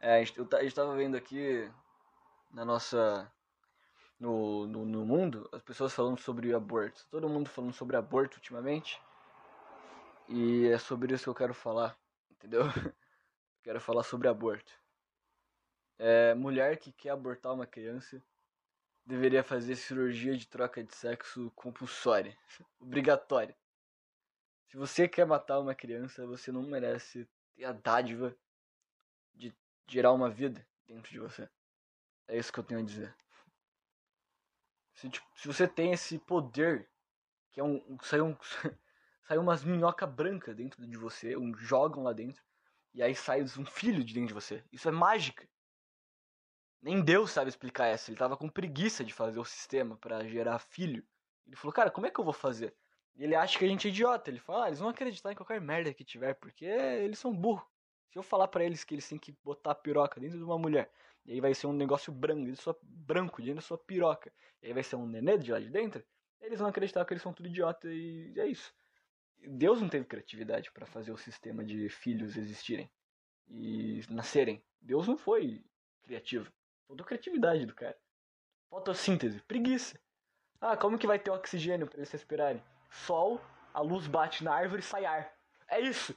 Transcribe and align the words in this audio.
É, 0.00 0.16
a 0.16 0.24
gente, 0.24 0.38
eu, 0.38 0.48
a 0.52 0.62
gente 0.62 0.74
tava 0.74 0.94
vendo 0.96 1.16
aqui 1.16 1.70
na 2.50 2.64
nossa. 2.64 3.30
No, 4.18 4.66
no, 4.66 4.86
no 4.86 5.04
mundo, 5.04 5.48
as 5.52 5.62
pessoas 5.62 5.92
falando 5.92 6.18
sobre 6.18 6.54
aborto. 6.54 7.06
Todo 7.10 7.28
mundo 7.28 7.50
falando 7.50 7.74
sobre 7.74 7.96
aborto 7.96 8.36
ultimamente. 8.36 9.00
E 10.28 10.66
é 10.68 10.78
sobre 10.78 11.14
isso 11.14 11.24
que 11.24 11.30
eu 11.30 11.34
quero 11.34 11.54
falar, 11.54 11.96
entendeu? 12.30 12.62
quero 13.62 13.80
falar 13.80 14.02
sobre 14.02 14.26
aborto. 14.26 14.72
É, 15.98 16.34
mulher 16.34 16.78
que 16.78 16.92
quer 16.92 17.10
abortar 17.10 17.52
uma 17.52 17.66
criança 17.66 18.22
deveria 19.04 19.44
fazer 19.44 19.76
cirurgia 19.76 20.36
de 20.36 20.46
troca 20.48 20.82
de 20.82 20.94
sexo 20.94 21.50
compulsória, 21.54 22.36
obrigatória. 22.80 23.56
Se 24.68 24.76
você 24.76 25.06
quer 25.06 25.24
matar 25.24 25.60
uma 25.60 25.74
criança, 25.74 26.26
você 26.26 26.50
não 26.50 26.62
merece 26.62 27.28
ter 27.54 27.64
a 27.64 27.72
dádiva 27.72 28.36
de 29.32 29.54
gerar 29.86 30.12
uma 30.12 30.30
vida 30.30 30.66
dentro 30.86 31.10
de 31.10 31.18
você. 31.18 31.48
É 32.28 32.36
isso 32.36 32.52
que 32.52 32.58
eu 32.58 32.64
tenho 32.64 32.80
a 32.80 32.84
dizer. 32.84 33.14
Se, 34.94 35.08
tipo, 35.08 35.26
se 35.36 35.46
você 35.46 35.68
tem 35.68 35.92
esse 35.92 36.18
poder, 36.18 36.88
que 37.52 37.60
é 37.60 37.64
um. 37.64 37.98
Sai, 38.02 38.20
um, 38.20 38.36
sai 39.26 39.38
umas 39.38 39.62
minhoca 39.62 40.06
branca 40.06 40.54
dentro 40.54 40.86
de 40.86 40.96
você, 40.96 41.36
um 41.36 41.54
jogam 41.54 42.02
lá 42.02 42.12
dentro, 42.12 42.42
e 42.94 43.02
aí 43.02 43.14
sai 43.14 43.42
um 43.42 43.66
filho 43.66 44.02
de 44.02 44.14
dentro 44.14 44.28
de 44.28 44.34
você. 44.34 44.64
Isso 44.72 44.88
é 44.88 44.92
mágica. 44.92 45.46
Nem 46.80 47.02
Deus 47.02 47.30
sabe 47.30 47.48
explicar 47.48 47.86
essa. 47.86 48.10
Ele 48.10 48.18
tava 48.18 48.36
com 48.36 48.48
preguiça 48.48 49.04
de 49.04 49.12
fazer 49.12 49.38
o 49.38 49.44
sistema 49.44 49.96
para 49.96 50.26
gerar 50.26 50.58
filho. 50.58 51.06
Ele 51.46 51.56
falou, 51.56 51.72
cara, 51.72 51.90
como 51.90 52.06
é 52.06 52.10
que 52.10 52.18
eu 52.18 52.24
vou 52.24 52.32
fazer? 52.32 52.74
E 53.16 53.24
ele 53.24 53.34
acha 53.34 53.58
que 53.58 53.64
a 53.64 53.68
gente 53.68 53.86
é 53.88 53.90
idiota. 53.90 54.30
Ele 54.30 54.38
fala, 54.38 54.64
ah, 54.64 54.68
eles 54.68 54.78
vão 54.78 54.88
acreditar 54.88 55.32
em 55.32 55.34
qualquer 55.34 55.60
merda 55.60 55.92
que 55.92 56.04
tiver, 56.04 56.34
porque 56.34 56.64
eles 56.64 57.18
são 57.18 57.34
burros. 57.34 57.66
Se 58.10 58.18
eu 58.18 58.22
falar 58.22 58.48
para 58.48 58.64
eles 58.64 58.84
que 58.84 58.94
eles 58.94 59.08
têm 59.08 59.18
que 59.18 59.32
botar 59.44 59.72
a 59.72 59.74
piroca 59.74 60.20
dentro 60.20 60.38
de 60.38 60.44
uma 60.44 60.58
mulher, 60.58 60.90
e 61.24 61.32
aí 61.32 61.40
vai 61.40 61.54
ser 61.54 61.66
um 61.66 61.72
negócio 61.72 62.12
branco, 62.12 62.44
de 62.44 62.56
sua, 62.56 62.78
branco 62.82 63.42
dentro 63.42 63.56
da 63.56 63.60
sua 63.60 63.76
piroca, 63.76 64.32
e 64.62 64.68
aí 64.68 64.72
vai 64.72 64.82
ser 64.82 64.96
um 64.96 65.06
nenê 65.06 65.36
de 65.36 65.52
lá 65.52 65.58
de 65.58 65.68
dentro, 65.68 66.04
eles 66.40 66.58
vão 66.58 66.68
acreditar 66.68 67.04
que 67.04 67.12
eles 67.12 67.22
são 67.22 67.32
tudo 67.32 67.48
idiota 67.48 67.88
e 67.88 68.32
é 68.38 68.46
isso. 68.46 68.72
Deus 69.48 69.80
não 69.80 69.88
teve 69.88 70.04
criatividade 70.04 70.70
para 70.70 70.86
fazer 70.86 71.12
o 71.12 71.16
sistema 71.16 71.64
de 71.64 71.88
filhos 71.88 72.36
existirem 72.36 72.90
e 73.48 74.02
nascerem. 74.08 74.62
Deus 74.80 75.06
não 75.06 75.16
foi 75.16 75.64
criativo. 76.02 76.50
Faltou 76.86 77.06
criatividade 77.06 77.66
do 77.66 77.74
cara. 77.74 77.96
Fotossíntese, 78.70 79.40
preguiça. 79.42 79.98
Ah, 80.60 80.76
como 80.76 80.98
que 80.98 81.06
vai 81.06 81.18
ter 81.18 81.30
oxigênio 81.30 81.86
para 81.86 81.98
eles 81.98 82.10
respirarem? 82.10 82.62
Sol, 82.90 83.40
a 83.74 83.80
luz 83.80 84.06
bate 84.06 84.42
na 84.42 84.54
árvore 84.54 84.80
e 84.80 84.84
sai 84.84 85.04
ar. 85.04 85.32
É 85.68 85.80
isso. 85.80 86.16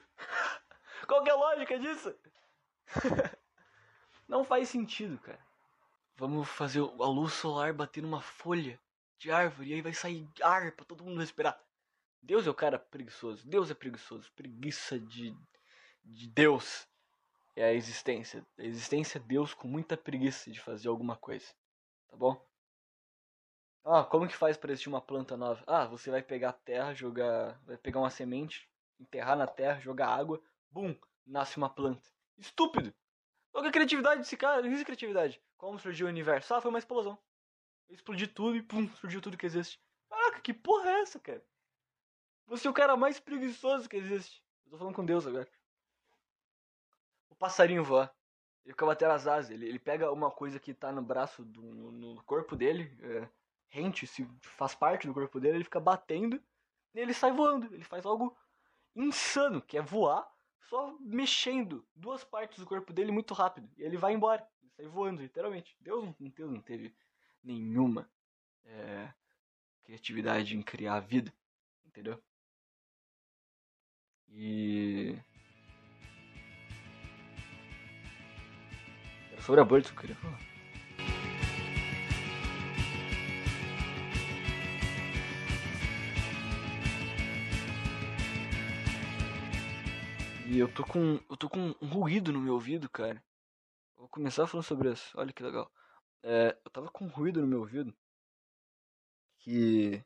Qual 1.09 1.23
que 1.23 1.29
é 1.31 1.33
a 1.33 1.35
lógica 1.35 1.79
disso? 1.79 2.15
Não 4.27 4.43
faz 4.43 4.69
sentido, 4.69 5.17
cara. 5.17 5.43
Vamos 6.15 6.47
fazer 6.47 6.81
a 6.81 7.07
luz 7.07 7.33
solar 7.33 7.73
bater 7.73 8.03
numa 8.03 8.21
folha 8.21 8.79
de 9.17 9.31
árvore 9.31 9.71
e 9.71 9.73
aí 9.73 9.81
vai 9.81 9.91
sair 9.91 10.29
ar 10.39 10.71
pra 10.73 10.85
todo 10.85 11.03
mundo 11.03 11.19
respirar. 11.19 11.59
Deus 12.21 12.45
é 12.45 12.49
o 12.51 12.53
cara 12.53 12.77
preguiçoso. 12.77 13.47
Deus 13.47 13.71
é 13.71 13.73
preguiçoso. 13.73 14.31
Preguiça 14.33 14.99
de, 14.99 15.35
de 16.05 16.27
Deus 16.27 16.87
é 17.55 17.63
a 17.63 17.73
existência. 17.73 18.45
A 18.55 18.63
existência 18.63 19.17
é 19.17 19.21
Deus 19.21 19.51
com 19.51 19.67
muita 19.67 19.97
preguiça 19.97 20.51
de 20.51 20.59
fazer 20.59 20.89
alguma 20.89 21.15
coisa. 21.15 21.47
Tá 22.07 22.15
bom? 22.15 22.39
Ah, 23.83 24.03
como 24.03 24.27
que 24.27 24.35
faz 24.35 24.57
para 24.57 24.71
existir 24.71 24.89
uma 24.89 25.01
planta 25.01 25.35
nova? 25.35 25.63
Ah, 25.65 25.87
você 25.87 26.11
vai 26.11 26.21
pegar 26.21 26.49
a 26.49 26.53
terra, 26.53 26.93
jogar. 26.93 27.59
Vai 27.65 27.77
pegar 27.77 27.99
uma 27.99 28.11
semente, 28.11 28.69
enterrar 28.99 29.35
na 29.35 29.47
terra, 29.47 29.79
jogar 29.79 30.09
água, 30.09 30.39
bum, 30.71 30.95
nasce 31.25 31.57
uma 31.57 31.69
planta. 31.69 32.09
Estúpido! 32.37 32.93
Qual 33.51 33.65
é 33.65 33.67
a 33.67 33.71
criatividade 33.71 34.21
desse 34.21 34.37
cara? 34.37 34.61
Não 34.61 34.67
existe 34.67 34.85
criatividade. 34.85 35.41
Como 35.57 35.79
surgiu 35.79 36.07
o 36.07 36.09
universo? 36.09 36.53
Ah, 36.53 36.61
foi 36.61 36.69
uma 36.69 36.79
explosão. 36.79 37.17
Explodiu 37.89 38.27
tudo 38.27 38.55
e 38.55 38.61
pum, 38.61 38.87
surgiu 38.95 39.21
tudo 39.21 39.37
que 39.37 39.45
existe. 39.45 39.81
Caraca, 40.09 40.39
que 40.41 40.53
porra 40.53 40.89
é 40.89 41.01
essa, 41.01 41.19
cara? 41.19 41.43
Você 42.47 42.67
é 42.67 42.69
o 42.69 42.73
cara 42.73 42.95
mais 42.95 43.19
preguiçoso 43.19 43.89
que 43.89 43.97
existe. 43.97 44.43
Eu 44.65 44.71
tô 44.71 44.77
falando 44.77 44.95
com 44.95 45.05
Deus 45.05 45.25
agora. 45.25 45.47
O 47.29 47.35
passarinho 47.35 47.83
voa. 47.83 48.13
Ele 48.63 48.73
fica 48.73 48.85
batendo 48.85 49.11
as 49.11 49.27
asas. 49.27 49.51
Ele, 49.51 49.67
ele 49.67 49.79
pega 49.79 50.11
uma 50.11 50.31
coisa 50.31 50.59
que 50.59 50.73
tá 50.73 50.91
no 50.91 51.01
braço, 51.01 51.43
do, 51.43 51.61
no, 51.61 51.91
no 51.91 52.23
corpo 52.23 52.55
dele, 52.55 52.95
é, 53.01 53.27
rente, 53.67 54.05
se 54.05 54.27
faz 54.41 54.75
parte 54.75 55.07
do 55.07 55.13
corpo 55.13 55.39
dele, 55.39 55.57
ele 55.57 55.63
fica 55.63 55.79
batendo 55.79 56.41
e 56.93 56.99
ele 56.99 57.13
sai 57.13 57.31
voando. 57.31 57.73
Ele 57.73 57.83
faz 57.83 58.05
algo 58.05 58.37
insano, 58.95 59.61
que 59.61 59.77
é 59.77 59.81
voar 59.81 60.31
só 60.67 60.97
mexendo 60.99 61.87
duas 61.95 62.23
partes 62.23 62.59
do 62.59 62.65
corpo 62.65 62.93
dele 62.93 63.11
muito 63.11 63.33
rápido. 63.33 63.69
E 63.77 63.83
ele 63.83 63.97
vai 63.97 64.13
embora. 64.13 64.47
Ele 64.61 64.71
sai 64.71 64.87
voando, 64.87 65.21
literalmente. 65.21 65.75
Deus 65.79 66.03
não, 66.03 66.15
Deus 66.29 66.51
não 66.51 66.61
teve 66.61 66.95
nenhuma 67.43 68.09
é, 68.65 69.13
criatividade 69.83 70.55
em 70.55 70.61
criar 70.61 70.95
a 70.95 70.99
vida. 70.99 71.33
Entendeu? 71.85 72.21
E. 74.29 75.15
Era 79.31 79.41
sobre 79.41 79.61
aborto 79.61 79.89
que 79.89 79.95
eu 79.95 80.01
queria 80.01 80.15
falar. 80.15 80.48
E 90.51 90.57
eu 90.57 90.67
tô 90.67 90.83
com. 90.83 91.19
Eu 91.29 91.37
tô 91.37 91.47
com 91.47 91.75
um 91.79 91.87
ruído 91.87 92.33
no 92.33 92.41
meu 92.41 92.55
ouvido, 92.55 92.89
cara. 92.89 93.23
Vou 93.95 94.09
começar 94.09 94.47
falando 94.47 94.65
sobre 94.65 94.91
isso. 94.91 95.11
Olha 95.15 95.31
que 95.31 95.43
legal. 95.43 95.71
É, 96.23 96.57
eu 96.65 96.71
tava 96.71 96.89
com 96.89 97.05
um 97.05 97.07
ruído 97.07 97.39
no 97.39 97.45
meu 97.45 97.59
ouvido. 97.59 97.93
Que. 99.37 100.03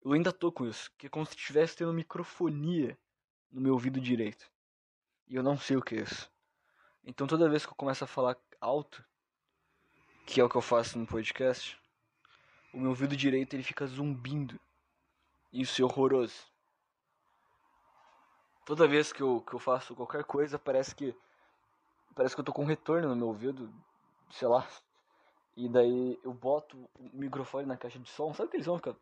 Eu 0.00 0.12
ainda 0.12 0.32
tô 0.32 0.52
com 0.52 0.64
isso. 0.64 0.92
Que 0.96 1.08
é 1.08 1.10
como 1.10 1.26
se 1.26 1.34
estivesse 1.34 1.76
tendo 1.76 1.92
microfonia 1.92 2.96
no 3.50 3.60
meu 3.60 3.72
ouvido 3.72 4.00
direito. 4.00 4.48
E 5.26 5.34
eu 5.34 5.42
não 5.42 5.58
sei 5.58 5.76
o 5.76 5.82
que 5.82 5.96
é 5.96 6.02
isso. 6.02 6.30
Então 7.02 7.26
toda 7.26 7.50
vez 7.50 7.66
que 7.66 7.72
eu 7.72 7.76
começo 7.76 8.04
a 8.04 8.06
falar 8.06 8.36
alto, 8.60 9.04
que 10.24 10.40
é 10.40 10.44
o 10.44 10.48
que 10.48 10.56
eu 10.56 10.62
faço 10.62 11.00
no 11.00 11.06
podcast, 11.06 11.76
o 12.72 12.78
meu 12.78 12.90
ouvido 12.90 13.16
direito 13.16 13.54
ele 13.54 13.64
fica 13.64 13.88
zumbindo. 13.88 14.60
Isso 15.52 15.82
é 15.82 15.84
horroroso. 15.84 16.46
Toda 18.66 18.88
vez 18.88 19.12
que 19.12 19.22
eu, 19.22 19.40
que 19.42 19.54
eu 19.54 19.60
faço 19.60 19.94
qualquer 19.94 20.24
coisa, 20.24 20.58
parece 20.58 20.92
que. 20.92 21.14
Parece 22.16 22.34
que 22.34 22.40
eu 22.40 22.44
tô 22.44 22.52
com 22.52 22.62
um 22.62 22.66
retorno 22.66 23.08
no 23.08 23.14
meu 23.14 23.28
ouvido, 23.28 23.72
sei 24.32 24.48
lá. 24.48 24.66
E 25.56 25.68
daí 25.68 26.18
eu 26.24 26.34
boto 26.34 26.76
o 26.98 27.10
microfone 27.16 27.64
na 27.64 27.76
caixa 27.76 28.00
de 28.00 28.10
som. 28.10 28.34
Sabe 28.34 28.50
que 28.50 28.56
eles 28.56 28.66
vão 28.66 28.76
ficar. 28.76 28.96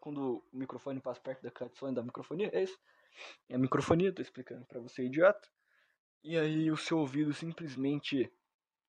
Quando 0.00 0.44
o 0.52 0.56
microfone 0.56 1.00
passa 1.00 1.18
perto 1.18 1.42
da 1.42 1.50
caixa 1.50 1.72
de 1.72 1.78
som 1.78 1.94
da 1.94 2.02
microfonia? 2.02 2.50
É 2.52 2.64
isso. 2.64 2.78
É 3.48 3.54
a 3.54 3.58
microfonia, 3.58 4.12
tô 4.12 4.20
explicando 4.20 4.66
pra 4.66 4.80
você, 4.80 5.06
idiota. 5.06 5.48
E 6.22 6.36
aí 6.36 6.70
o 6.70 6.76
seu 6.76 6.98
ouvido 6.98 7.32
simplesmente 7.32 8.30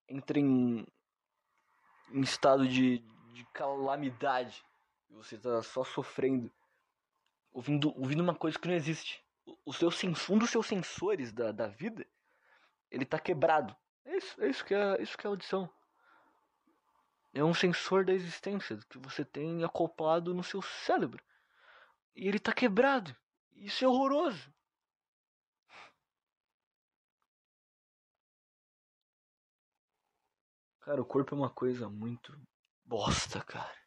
entra 0.10 0.38
em, 0.38 0.86
em 2.12 2.22
estado 2.22 2.68
de, 2.68 3.00
de 3.32 3.46
calamidade. 3.54 4.62
Você 5.12 5.38
tá 5.38 5.64
só 5.64 5.86
sofrendo. 5.86 6.52
Ouvindo, 7.54 7.98
ouvindo 7.98 8.22
uma 8.22 8.36
coisa 8.36 8.60
que 8.60 8.68
não 8.68 8.76
existe 8.76 9.26
o 9.66 9.74
seu 9.74 9.90
um 10.30 10.38
dos 10.38 10.50
seus 10.50 10.68
sensores 10.68 11.32
da, 11.32 11.52
da 11.52 11.68
vida 11.68 12.06
ele 12.90 13.06
tá 13.06 13.20
quebrado. 13.20 13.76
É 14.06 14.18
isso, 14.18 14.42
é 14.42 14.50
isso 14.50 14.66
que 14.66 14.74
é 14.74 15.02
isso 15.02 15.18
que 15.18 15.28
é 15.28 15.30
audição. 15.30 15.70
É 17.34 17.44
um 17.44 17.54
sensor 17.54 18.06
da 18.06 18.14
existência 18.14 18.78
que 18.90 18.98
você 18.98 19.24
tem 19.24 19.64
acoplado 19.64 20.34
no 20.34 20.44
seu 20.44 20.62
cérebro. 20.62 21.24
E 22.16 22.28
ele 22.28 22.40
tá 22.40 22.54
quebrado. 22.54 23.16
Isso 23.54 23.84
é 23.84 23.88
horroroso. 23.88 24.52
Cara, 30.82 31.02
o 31.02 31.06
corpo 31.06 31.36
é 31.36 31.38
uma 31.38 31.50
coisa 31.50 31.90
muito 31.90 32.34
bosta, 32.86 33.44
cara. 33.44 33.78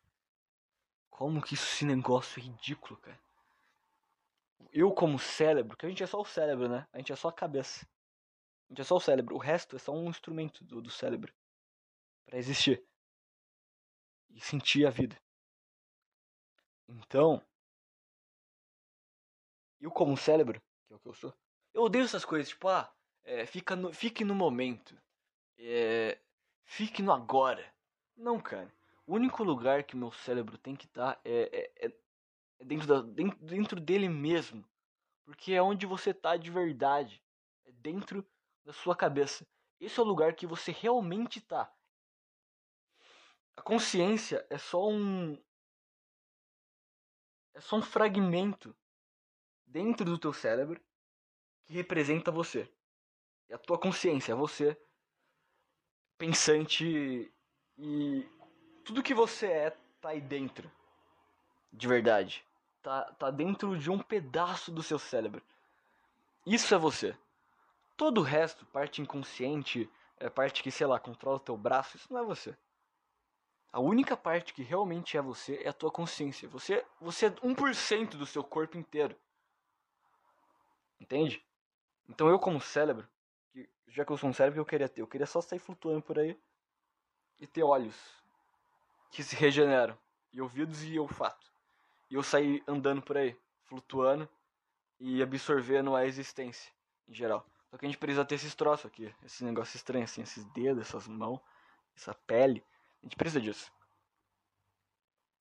Como 1.08 1.42
que 1.42 1.54
esse 1.54 1.84
negócio 1.84 2.38
é 2.38 2.42
ridículo, 2.42 3.00
cara 3.00 3.29
eu 4.72 4.92
como 4.92 5.18
cérebro, 5.18 5.76
que 5.76 5.86
a 5.86 5.88
gente 5.88 6.02
é 6.02 6.06
só 6.06 6.20
o 6.20 6.24
cérebro, 6.24 6.68
né? 6.68 6.86
A 6.92 6.98
gente 6.98 7.12
é 7.12 7.16
só 7.16 7.28
a 7.28 7.32
cabeça. 7.32 7.86
A 8.68 8.72
gente 8.72 8.80
é 8.82 8.84
só 8.84 8.96
o 8.96 9.00
cérebro. 9.00 9.34
O 9.34 9.38
resto 9.38 9.76
é 9.76 9.78
só 9.78 9.92
um 9.92 10.08
instrumento 10.08 10.64
do, 10.64 10.80
do 10.80 10.90
cérebro 10.90 11.32
para 12.24 12.38
existir 12.38 12.84
e 14.30 14.40
sentir 14.40 14.86
a 14.86 14.90
vida. 14.90 15.20
Então, 16.88 17.42
eu 19.80 19.90
como 19.90 20.16
cérebro, 20.16 20.60
que 20.86 20.92
é 20.92 20.96
o 20.96 21.00
que 21.00 21.08
eu 21.08 21.14
sou, 21.14 21.34
eu 21.72 21.82
odeio 21.82 22.04
essas 22.04 22.24
coisas, 22.24 22.48
tipo, 22.48 22.68
ah, 22.68 22.92
é, 23.24 23.46
fica 23.46 23.76
no, 23.76 23.92
fique 23.92 24.24
no 24.24 24.34
momento, 24.34 24.96
é, 25.58 26.18
fique 26.64 27.02
no 27.02 27.12
agora. 27.12 27.72
Não, 28.16 28.40
cara. 28.40 28.72
O 29.06 29.14
único 29.14 29.42
lugar 29.42 29.82
que 29.84 29.96
meu 29.96 30.12
cérebro 30.12 30.56
tem 30.58 30.76
que 30.76 30.86
estar 30.86 31.14
tá 31.14 31.20
é, 31.24 31.72
é, 31.80 31.86
é 31.86 31.99
dentro, 32.64 32.86
da, 32.86 33.02
dentro, 33.02 33.38
dentro 33.44 33.80
dele 33.80 34.08
mesmo. 34.08 34.64
Porque 35.24 35.52
é 35.52 35.62
onde 35.62 35.86
você 35.86 36.12
tá 36.12 36.36
de 36.36 36.50
verdade. 36.50 37.22
É 37.64 37.72
dentro 37.72 38.26
da 38.64 38.72
sua 38.72 38.96
cabeça. 38.96 39.46
Esse 39.80 39.98
é 39.98 40.02
o 40.02 40.06
lugar 40.06 40.34
que 40.34 40.46
você 40.46 40.72
realmente 40.72 41.40
tá. 41.40 41.72
A 43.56 43.62
consciência 43.62 44.46
é 44.48 44.58
só 44.58 44.88
um 44.88 45.38
é 47.52 47.60
só 47.60 47.76
um 47.76 47.82
fragmento 47.82 48.74
dentro 49.66 50.04
do 50.04 50.18
teu 50.18 50.32
cérebro 50.32 50.80
que 51.64 51.74
representa 51.74 52.30
você. 52.30 52.70
É 53.48 53.54
a 53.54 53.58
tua 53.58 53.78
consciência, 53.78 54.32
é 54.32 54.34
você 54.34 54.80
pensante 56.16 57.32
e 57.78 58.28
tudo 58.84 59.02
que 59.02 59.14
você 59.14 59.46
é 59.46 59.70
tá 60.00 60.10
aí 60.10 60.20
dentro. 60.20 60.70
De 61.72 61.88
verdade. 61.88 62.44
Tá, 62.82 63.04
tá 63.18 63.30
dentro 63.30 63.76
de 63.78 63.90
um 63.90 63.98
pedaço 63.98 64.72
do 64.72 64.82
seu 64.82 64.98
cérebro. 64.98 65.42
Isso 66.46 66.74
é 66.74 66.78
você. 66.78 67.16
Todo 67.96 68.18
o 68.18 68.24
resto, 68.24 68.64
parte 68.66 69.02
inconsciente, 69.02 69.90
é 70.16 70.30
parte 70.30 70.62
que, 70.62 70.70
sei 70.70 70.86
lá, 70.86 70.98
controla 70.98 71.36
o 71.36 71.40
teu 71.40 71.56
braço, 71.56 71.96
isso 71.96 72.12
não 72.12 72.20
é 72.20 72.24
você. 72.24 72.56
A 73.72 73.78
única 73.78 74.16
parte 74.16 74.52
que 74.52 74.62
realmente 74.62 75.16
é 75.16 75.22
você 75.22 75.60
é 75.62 75.68
a 75.68 75.72
tua 75.72 75.90
consciência. 75.90 76.48
Você, 76.48 76.84
você 77.00 77.26
é 77.26 77.30
1% 77.30 78.16
do 78.16 78.26
seu 78.26 78.42
corpo 78.42 78.76
inteiro. 78.76 79.14
Entende? 81.00 81.44
Então 82.08 82.28
eu 82.28 82.38
como 82.38 82.60
cérebro, 82.60 83.08
que, 83.52 83.68
já 83.86 84.04
que 84.04 84.10
eu 84.12 84.16
sou 84.16 84.28
um 84.28 84.32
cérebro 84.32 84.60
eu 84.60 84.66
queria 84.66 84.88
ter, 84.88 85.02
eu 85.02 85.06
queria 85.06 85.26
só 85.26 85.40
sair 85.40 85.60
flutuando 85.60 86.02
por 86.02 86.18
aí 86.18 86.38
e 87.38 87.46
ter 87.46 87.62
olhos 87.62 87.96
que 89.10 89.22
se 89.22 89.34
regeneram, 89.36 89.96
e 90.32 90.40
ouvidos 90.40 90.84
e 90.84 90.98
olfato. 90.98 91.49
E 92.10 92.14
eu 92.14 92.22
sair 92.22 92.62
andando 92.66 93.00
por 93.00 93.16
aí, 93.16 93.36
flutuando 93.64 94.28
e 94.98 95.22
absorvendo 95.22 95.94
a 95.94 96.04
existência 96.04 96.72
em 97.08 97.14
geral. 97.14 97.46
Só 97.70 97.78
que 97.78 97.86
a 97.86 97.88
gente 97.88 97.98
precisa 97.98 98.24
ter 98.24 98.34
esses 98.34 98.54
troços 98.54 98.86
aqui, 98.86 99.14
esse 99.24 99.44
negócio 99.44 99.76
estranho 99.76 100.04
assim, 100.04 100.22
esses 100.22 100.44
dedos, 100.46 100.82
essas 100.82 101.06
mãos, 101.06 101.40
essa 101.96 102.12
pele. 102.12 102.64
A 103.00 103.06
gente 103.06 103.16
precisa 103.16 103.40
disso. 103.40 103.72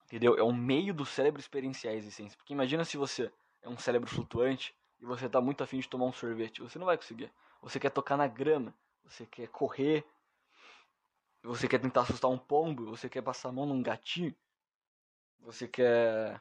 Entendeu? 0.04 0.36
É 0.36 0.42
o 0.42 0.52
meio 0.52 0.94
do 0.94 1.04
cérebro 1.04 1.40
experienciar 1.40 1.92
a 1.92 1.96
existência. 1.96 2.36
Porque 2.36 2.52
imagina 2.52 2.84
se 2.84 2.96
você 2.96 3.32
é 3.62 3.68
um 3.68 3.78
cérebro 3.78 4.08
flutuante 4.08 4.74
e 5.00 5.04
você 5.04 5.28
tá 5.28 5.40
muito 5.40 5.62
afim 5.62 5.80
de 5.80 5.88
tomar 5.88 6.06
um 6.06 6.12
sorvete. 6.12 6.62
Você 6.62 6.78
não 6.78 6.86
vai 6.86 6.96
conseguir. 6.96 7.32
Você 7.62 7.78
quer 7.78 7.90
tocar 7.90 8.16
na 8.16 8.26
grama, 8.26 8.74
você 9.04 9.26
quer 9.26 9.48
correr, 9.48 10.04
você 11.42 11.68
quer 11.68 11.78
tentar 11.78 12.02
assustar 12.02 12.30
um 12.30 12.38
pombo, 12.38 12.86
você 12.86 13.08
quer 13.08 13.22
passar 13.22 13.48
a 13.48 13.52
mão 13.52 13.66
num 13.66 13.82
gatinho, 13.82 14.34
você 15.40 15.66
quer 15.66 16.40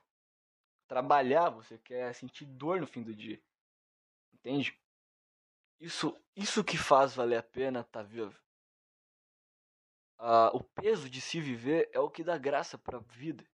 trabalhar, 0.90 1.52
você 1.52 1.78
quer 1.78 2.14
sentir 2.16 2.46
dor 2.46 2.82
no 2.82 2.88
fim 2.88 3.04
do 3.04 3.16
dia. 3.16 3.40
Entende? 4.34 4.78
Isso, 5.80 6.20
isso 6.36 6.64
que 6.64 6.78
faz 6.78 7.16
valer 7.16 7.38
a 7.38 7.44
pena 7.44 7.82
estar 7.82 8.04
tá 8.04 8.04
vivo. 8.04 8.38
Ah, 10.18 10.52
o 10.54 10.62
peso 10.62 11.10
de 11.10 11.22
se 11.22 11.40
viver 11.40 11.90
é 11.94 12.00
o 12.00 12.10
que 12.10 12.24
dá 12.24 12.38
graça 12.38 12.78
para 12.78 12.98
a 12.98 13.02
vida 13.02 13.48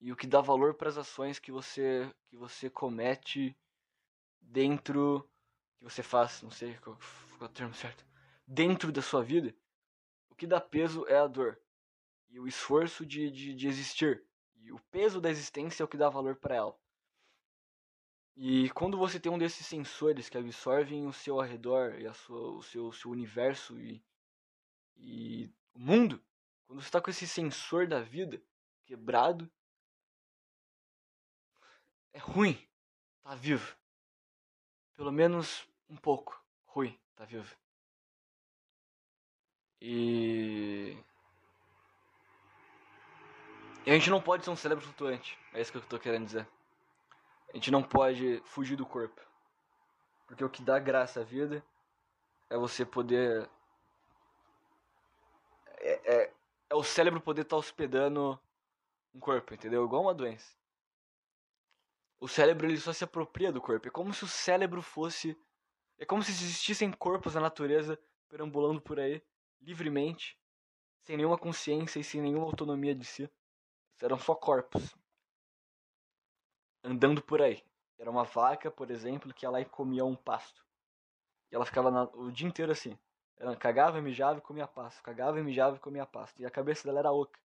e 0.00 0.12
o 0.12 0.16
que 0.16 0.26
dá 0.26 0.42
valor 0.42 0.74
para 0.74 0.90
as 0.90 0.98
ações 0.98 1.38
que 1.38 1.50
você 1.50 2.12
que 2.28 2.36
você 2.36 2.68
comete 2.68 3.56
dentro 4.42 5.26
que 5.78 5.84
você 5.84 6.02
faz, 6.02 6.42
não 6.42 6.50
sei 6.50 6.76
qual, 6.78 6.98
qual 7.38 7.48
é 7.48 7.50
o 7.50 7.54
termo 7.54 7.74
certo, 7.74 8.04
dentro 8.46 8.92
da 8.92 9.00
sua 9.00 9.22
vida. 9.22 9.54
O 10.28 10.34
que 10.34 10.46
dá 10.46 10.60
peso 10.60 11.06
é 11.06 11.16
a 11.16 11.26
dor 11.26 11.58
e 12.28 12.38
o 12.38 12.46
esforço 12.46 13.06
de, 13.06 13.30
de, 13.30 13.54
de 13.54 13.68
existir. 13.68 14.22
O 14.72 14.80
peso 14.90 15.20
da 15.20 15.30
existência 15.30 15.82
é 15.82 15.84
o 15.84 15.88
que 15.88 15.96
dá 15.96 16.08
valor 16.08 16.36
para 16.36 16.56
ela. 16.56 16.78
E 18.36 18.68
quando 18.70 18.98
você 18.98 19.18
tem 19.18 19.32
um 19.32 19.38
desses 19.38 19.66
sensores 19.66 20.28
que 20.28 20.36
absorvem 20.36 21.06
o 21.06 21.12
seu 21.12 21.40
arredor 21.40 21.98
e 21.98 22.06
a 22.06 22.12
sua, 22.12 22.50
o 22.52 22.62
seu, 22.62 22.92
seu 22.92 23.10
universo 23.10 23.78
e, 23.80 24.04
e 24.96 25.50
o 25.74 25.78
mundo, 25.78 26.22
quando 26.66 26.82
você 26.82 26.88
está 26.88 27.00
com 27.00 27.10
esse 27.10 27.26
sensor 27.26 27.86
da 27.86 28.02
vida 28.02 28.42
quebrado, 28.84 29.50
é 32.12 32.18
ruim 32.18 32.58
tá 33.22 33.34
vivo. 33.34 33.76
Pelo 34.94 35.10
menos 35.10 35.66
um 35.88 35.96
pouco 35.96 36.38
ruim 36.66 36.98
tá 37.14 37.24
vivo. 37.24 37.56
E... 39.80 40.96
e 43.86 43.90
a 43.90 43.94
gente 43.94 44.10
não 44.10 44.20
pode 44.20 44.44
ser 44.44 44.50
um 44.50 44.56
cérebro 44.56 44.84
flutuante. 44.84 45.38
É 45.54 45.60
isso 45.60 45.70
que 45.70 45.78
eu 45.78 45.82
tô 45.82 45.96
querendo 45.96 46.26
dizer. 46.26 46.48
A 47.48 47.52
gente 47.54 47.70
não 47.70 47.84
pode 47.84 48.42
fugir 48.44 48.74
do 48.74 48.84
corpo. 48.84 49.20
Porque 50.26 50.44
o 50.44 50.50
que 50.50 50.60
dá 50.60 50.76
graça 50.80 51.20
à 51.20 51.24
vida 51.24 51.64
é 52.50 52.58
você 52.58 52.84
poder. 52.84 53.48
É, 55.78 56.14
é, 56.14 56.34
é 56.68 56.74
o 56.74 56.82
cérebro 56.82 57.20
poder 57.20 57.42
estar 57.42 57.54
tá 57.54 57.60
hospedando 57.60 58.36
um 59.14 59.20
corpo, 59.20 59.54
entendeu? 59.54 59.84
Igual 59.84 60.02
uma 60.02 60.14
doença. 60.14 60.52
O 62.18 62.26
cérebro 62.26 62.66
ele 62.66 62.78
só 62.78 62.92
se 62.92 63.04
apropria 63.04 63.52
do 63.52 63.60
corpo. 63.60 63.86
É 63.86 63.90
como 63.90 64.12
se 64.12 64.24
o 64.24 64.28
cérebro 64.28 64.82
fosse. 64.82 65.38
É 65.96 66.04
como 66.04 66.24
se 66.24 66.32
existissem 66.32 66.90
corpos 66.90 67.36
na 67.36 67.40
natureza 67.40 67.96
perambulando 68.28 68.80
por 68.80 68.98
aí, 68.98 69.22
livremente, 69.60 70.36
sem 71.02 71.16
nenhuma 71.16 71.38
consciência 71.38 72.00
e 72.00 72.04
sem 72.04 72.20
nenhuma 72.20 72.46
autonomia 72.46 72.92
de 72.92 73.04
si. 73.04 73.30
Eram 74.02 74.18
só 74.18 74.34
corpos 74.34 74.94
andando 76.86 77.20
por 77.20 77.42
aí. 77.42 77.62
Era 77.98 78.10
uma 78.10 78.24
vaca, 78.24 78.70
por 78.70 78.90
exemplo, 78.90 79.32
que 79.32 79.44
ia 79.44 79.50
lá 79.50 79.60
e 79.60 79.64
comia 79.64 80.04
um 80.04 80.14
pasto. 80.14 80.64
E 81.50 81.54
ela 81.54 81.64
ficava 81.64 81.90
na, 81.90 82.04
o 82.14 82.30
dia 82.30 82.46
inteiro 82.46 82.72
assim. 82.72 82.96
Ela 83.36 83.56
cagava, 83.56 84.00
mijava 84.00 84.38
e 84.38 84.42
comia 84.42 84.66
pasto. 84.66 85.02
Cagava, 85.02 85.42
mijava 85.42 85.76
e 85.76 85.80
comia 85.80 86.06
pasto. 86.06 86.40
E 86.40 86.46
a 86.46 86.50
cabeça 86.50 86.84
dela 86.84 87.00
era 87.00 87.12
oca. 87.12 87.38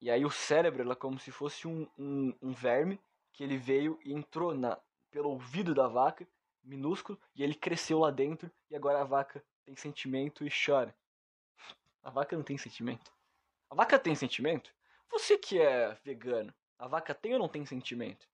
E 0.00 0.10
aí 0.10 0.24
o 0.24 0.30
cérebro 0.30 0.82
era 0.82 0.96
como 0.96 1.18
se 1.18 1.30
fosse 1.30 1.68
um, 1.68 1.88
um, 1.98 2.34
um 2.42 2.52
verme 2.52 3.00
que 3.32 3.44
ele 3.44 3.56
veio 3.56 3.98
e 4.04 4.12
entrou 4.12 4.54
na, 4.54 4.78
pelo 5.10 5.30
ouvido 5.30 5.74
da 5.74 5.86
vaca, 5.86 6.26
minúsculo, 6.62 7.18
e 7.34 7.42
ele 7.42 7.54
cresceu 7.54 8.00
lá 8.00 8.10
dentro. 8.10 8.50
E 8.68 8.76
agora 8.76 9.00
a 9.00 9.04
vaca 9.04 9.42
tem 9.64 9.76
sentimento 9.76 10.44
e 10.44 10.50
chora. 10.50 10.94
A 12.02 12.10
vaca 12.10 12.36
não 12.36 12.42
tem 12.42 12.58
sentimento. 12.58 13.12
A 13.70 13.74
vaca 13.74 13.98
tem 13.98 14.14
sentimento? 14.14 14.74
Você 15.12 15.36
que 15.36 15.60
é 15.60 15.92
vegano, 16.02 16.52
a 16.78 16.88
vaca 16.88 17.14
tem 17.14 17.34
ou 17.34 17.38
não 17.38 17.48
tem 17.48 17.66
sentimento? 17.66 18.26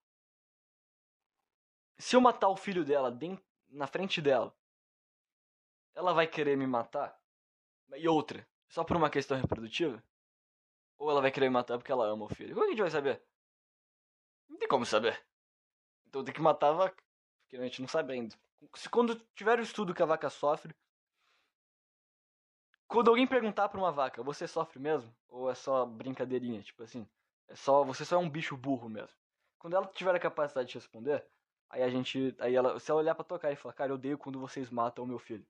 Se 1.99 2.15
eu 2.15 2.21
matar 2.21 2.49
o 2.49 2.57
filho 2.57 2.85
dela 2.85 3.11
dentro, 3.11 3.45
na 3.69 3.89
frente 3.89 4.23
dela, 4.23 4.57
ela 5.93 6.13
vai 6.13 6.29
querer 6.29 6.57
me 6.57 6.67
matar? 6.67 7.21
E 7.97 8.07
outra, 8.07 8.49
só 8.69 8.85
por 8.85 8.97
uma 8.97 9.11
questão 9.11 9.37
reprodutiva? 9.37 10.03
Ou 10.97 11.11
ela 11.11 11.21
vai 11.21 11.33
querer 11.33 11.49
me 11.49 11.55
matar 11.55 11.77
porque 11.77 11.91
ela 11.91 12.07
ama 12.07 12.27
o 12.27 12.35
filho? 12.35 12.55
Como 12.55 12.65
é 12.65 12.67
que 12.67 12.73
a 12.73 12.77
gente 12.77 12.83
vai 12.83 12.91
saber? 12.91 13.23
Não 14.49 14.57
tem 14.57 14.69
como 14.69 14.87
saber. 14.87 15.21
Então 16.07 16.25
tem 16.25 16.33
que 16.33 16.41
matar 16.41 16.69
a 16.69 16.73
vaca. 16.73 17.03
Porque 17.43 17.57
a 17.57 17.63
gente 17.63 17.81
não 17.81 17.89
sabe 17.89 18.13
ainda. 18.13 18.37
Se 18.75 18.89
quando 18.89 19.17
tiver 19.35 19.59
o 19.59 19.63
estudo 19.63 19.93
que 19.93 20.03
a 20.03 20.07
vaca 20.07 20.31
sofre. 20.31 20.75
Quando 22.89 23.09
alguém 23.09 23.27
perguntar 23.27 23.69
pra 23.69 23.79
uma 23.79 23.93
vaca, 23.93 24.23
você 24.23 24.49
sofre 24.49 24.81
mesmo? 24.81 25.15
Ou 25.29 25.51
é 25.51 25.55
só 25.55 25.87
brincadeirinha? 25.87 26.63
Tipo 26.63 26.83
assim. 26.83 27.07
É 27.47 27.55
só. 27.55 27.85
Você 27.85 28.05
só 28.05 28.17
é 28.17 28.19
um 28.19 28.29
bicho 28.29 28.57
burro 28.57 28.89
mesmo. 28.89 29.17
Quando 29.59 29.77
ela 29.77 29.87
tiver 29.87 30.15
a 30.15 30.19
capacidade 30.19 30.69
de 30.69 30.75
responder, 30.75 31.25
Aí 31.71 31.83
a 31.83 31.89
gente. 31.89 32.35
Aí 32.39 32.55
ela. 32.55 32.79
Se 32.81 32.91
ela 32.91 33.01
olhar 33.01 33.15
pra 33.15 33.25
tocar 33.25 33.53
e 33.53 33.57
falar, 33.57 33.75
cara, 33.75 33.91
eu 33.91 33.97
odeio 33.97 34.19
quando 34.19 34.41
vocês 34.41 34.71
matam 34.71 35.05
o 35.05 35.07
meu 35.07 35.19
filho. 35.19 35.47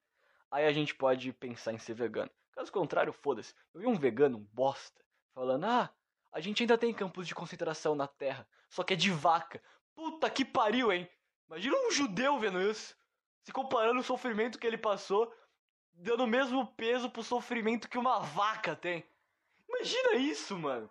Aí 0.50 0.66
a 0.66 0.73
gente 0.73 0.95
pode 0.95 1.33
pensar 1.33 1.73
em 1.73 1.78
ser 1.78 1.95
vegano. 1.95 2.30
Caso 2.52 2.73
contrário, 2.73 3.12
foda-se. 3.12 3.54
Eu 3.73 3.80
vi 3.80 3.87
um 3.87 3.97
vegano, 3.97 4.38
um 4.38 4.47
bosta, 4.52 5.04
falando, 5.35 5.64
ah, 5.64 5.90
a 6.33 6.40
gente 6.40 6.62
ainda 6.62 6.76
tem 6.76 6.92
campos 6.92 7.28
de 7.28 7.35
concentração 7.35 7.95
na 7.95 8.09
Terra, 8.09 8.49
só 8.68 8.83
que 8.83 8.95
é 8.95 8.97
de 8.97 9.11
vaca. 9.11 9.62
Puta 9.95 10.28
que 10.30 10.45
pariu, 10.45 10.90
hein? 10.90 11.09
Imagina 11.47 11.76
um 11.76 11.90
judeu 11.92 12.38
vendo 12.38 12.61
isso. 12.61 12.97
Se 13.42 13.52
comparando 13.52 14.00
o 14.00 14.02
sofrimento 14.02 14.59
que 14.59 14.66
ele 14.66 14.78
passou, 14.78 15.33
dando 15.99 16.25
o 16.25 16.28
mesmo 16.28 16.67
peso 16.67 17.11
pro 17.11 17.23
sofrimento 17.23 17.88
que 17.88 17.99
uma 17.99 18.21
vaca 18.21 18.75
tem. 18.75 19.05
Imagina 19.69 20.14
isso, 20.14 20.59
mano. 20.59 20.88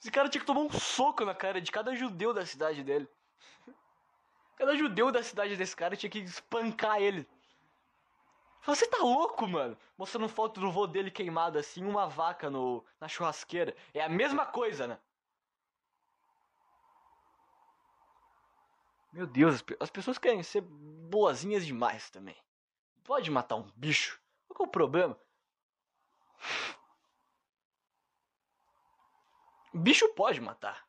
Esse 0.00 0.10
cara 0.10 0.28
tinha 0.28 0.40
que 0.40 0.46
tomar 0.46 0.60
um 0.60 0.70
soco 0.70 1.24
na 1.24 1.34
cara 1.34 1.60
de 1.60 1.72
cada 1.72 1.94
judeu 1.94 2.34
da 2.34 2.44
cidade 2.44 2.82
dele. 2.82 3.08
Cada 4.56 4.76
judeu 4.76 5.10
da 5.10 5.22
cidade 5.22 5.56
desse 5.56 5.74
cara 5.74 5.96
tinha 5.96 6.10
que 6.10 6.18
espancar 6.18 7.00
ele. 7.00 7.26
Você 8.66 8.86
tá 8.86 8.98
louco, 8.98 9.46
mano? 9.46 9.76
Mostrando 9.96 10.28
foto 10.28 10.60
do 10.60 10.70
vô 10.70 10.86
dele 10.86 11.10
queimado 11.10 11.58
assim, 11.58 11.84
uma 11.84 12.06
vaca 12.06 12.48
no, 12.48 12.84
na 13.00 13.08
churrasqueira. 13.08 13.74
É 13.92 14.02
a 14.02 14.08
mesma 14.08 14.46
coisa, 14.46 14.86
né? 14.86 14.98
Meu 19.12 19.26
Deus, 19.26 19.62
as 19.78 19.90
pessoas 19.90 20.18
querem 20.18 20.42
ser 20.42 20.60
boazinhas 20.62 21.64
demais 21.64 22.10
também. 22.10 22.36
Pode 23.04 23.30
matar 23.30 23.56
um 23.56 23.70
bicho. 23.76 24.20
Qual 24.54 24.66
é 24.66 24.68
o 24.68 24.72
problema? 24.72 25.18
Bicho 29.74 30.08
pode 30.14 30.40
matar. 30.40 30.86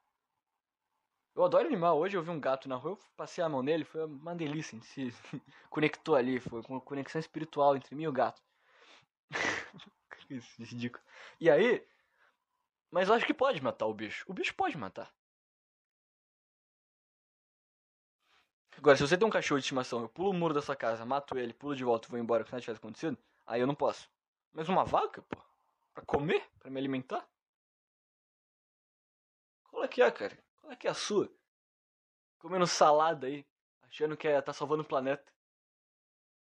Eu 1.35 1.43
adoro 1.43 1.67
animal. 1.67 1.97
Hoje 1.97 2.15
eu 2.15 2.23
vi 2.23 2.29
um 2.29 2.39
gato 2.39 2.69
na 2.69 2.75
rua, 2.75 2.91
eu 2.91 2.99
passei 3.17 3.43
a 3.43 3.49
mão 3.49 3.63
nele, 3.63 3.83
foi 3.83 4.05
uma 4.05 4.35
delícia. 4.35 4.79
Se 4.83 5.11
conectou 5.69 6.15
ali, 6.15 6.39
foi 6.39 6.61
uma 6.69 6.79
conexão 6.79 7.19
espiritual 7.19 7.75
entre 7.75 7.95
mim 7.95 8.03
e 8.03 8.07
o 8.07 8.13
gato. 8.13 8.41
Ridículo. 10.59 11.03
E 11.39 11.49
aí. 11.49 11.85
Mas 12.91 13.09
eu 13.09 13.15
acho 13.15 13.25
que 13.25 13.33
pode 13.33 13.61
matar 13.61 13.87
o 13.87 13.93
bicho. 13.93 14.23
O 14.27 14.33
bicho 14.33 14.55
pode 14.55 14.77
matar. 14.77 15.11
Agora, 18.77 18.95
se 18.95 19.03
você 19.03 19.17
tem 19.17 19.27
um 19.27 19.31
cachorro 19.31 19.59
de 19.59 19.65
estimação, 19.65 20.01
eu 20.01 20.09
pulo 20.09 20.29
o 20.29 20.33
muro 20.33 20.53
da 20.53 20.61
sua 20.61 20.75
casa, 20.75 21.05
mato 21.05 21.37
ele, 21.37 21.53
pulo 21.53 21.75
de 21.75 21.83
volta 21.83 22.07
e 22.07 22.11
vou 22.11 22.19
embora, 22.19 22.43
que 22.43 22.51
nada 22.51 22.61
tivesse 22.61 22.77
acontecido, 22.77 23.17
aí 23.45 23.61
eu 23.61 23.67
não 23.67 23.75
posso. 23.75 24.09
Mas 24.53 24.69
uma 24.69 24.85
vaca, 24.85 25.21
pô, 25.23 25.37
pra 25.93 26.05
comer, 26.05 26.47
pra 26.59 26.69
me 26.69 26.79
alimentar? 26.79 27.27
Qual 29.69 29.83
é 29.83 29.87
que 29.87 30.01
é, 30.01 30.11
cara? 30.11 30.37
Qual 30.61 30.71
é 30.71 30.75
que 30.75 30.87
é 30.87 30.91
a 30.91 30.93
sua? 30.93 31.29
Comendo 32.39 32.65
salada 32.67 33.27
aí, 33.27 33.45
achando 33.83 34.15
que 34.15 34.27
é, 34.27 34.41
tá 34.41 34.53
salvando 34.53 34.83
o 34.83 34.87
planeta. 34.87 35.33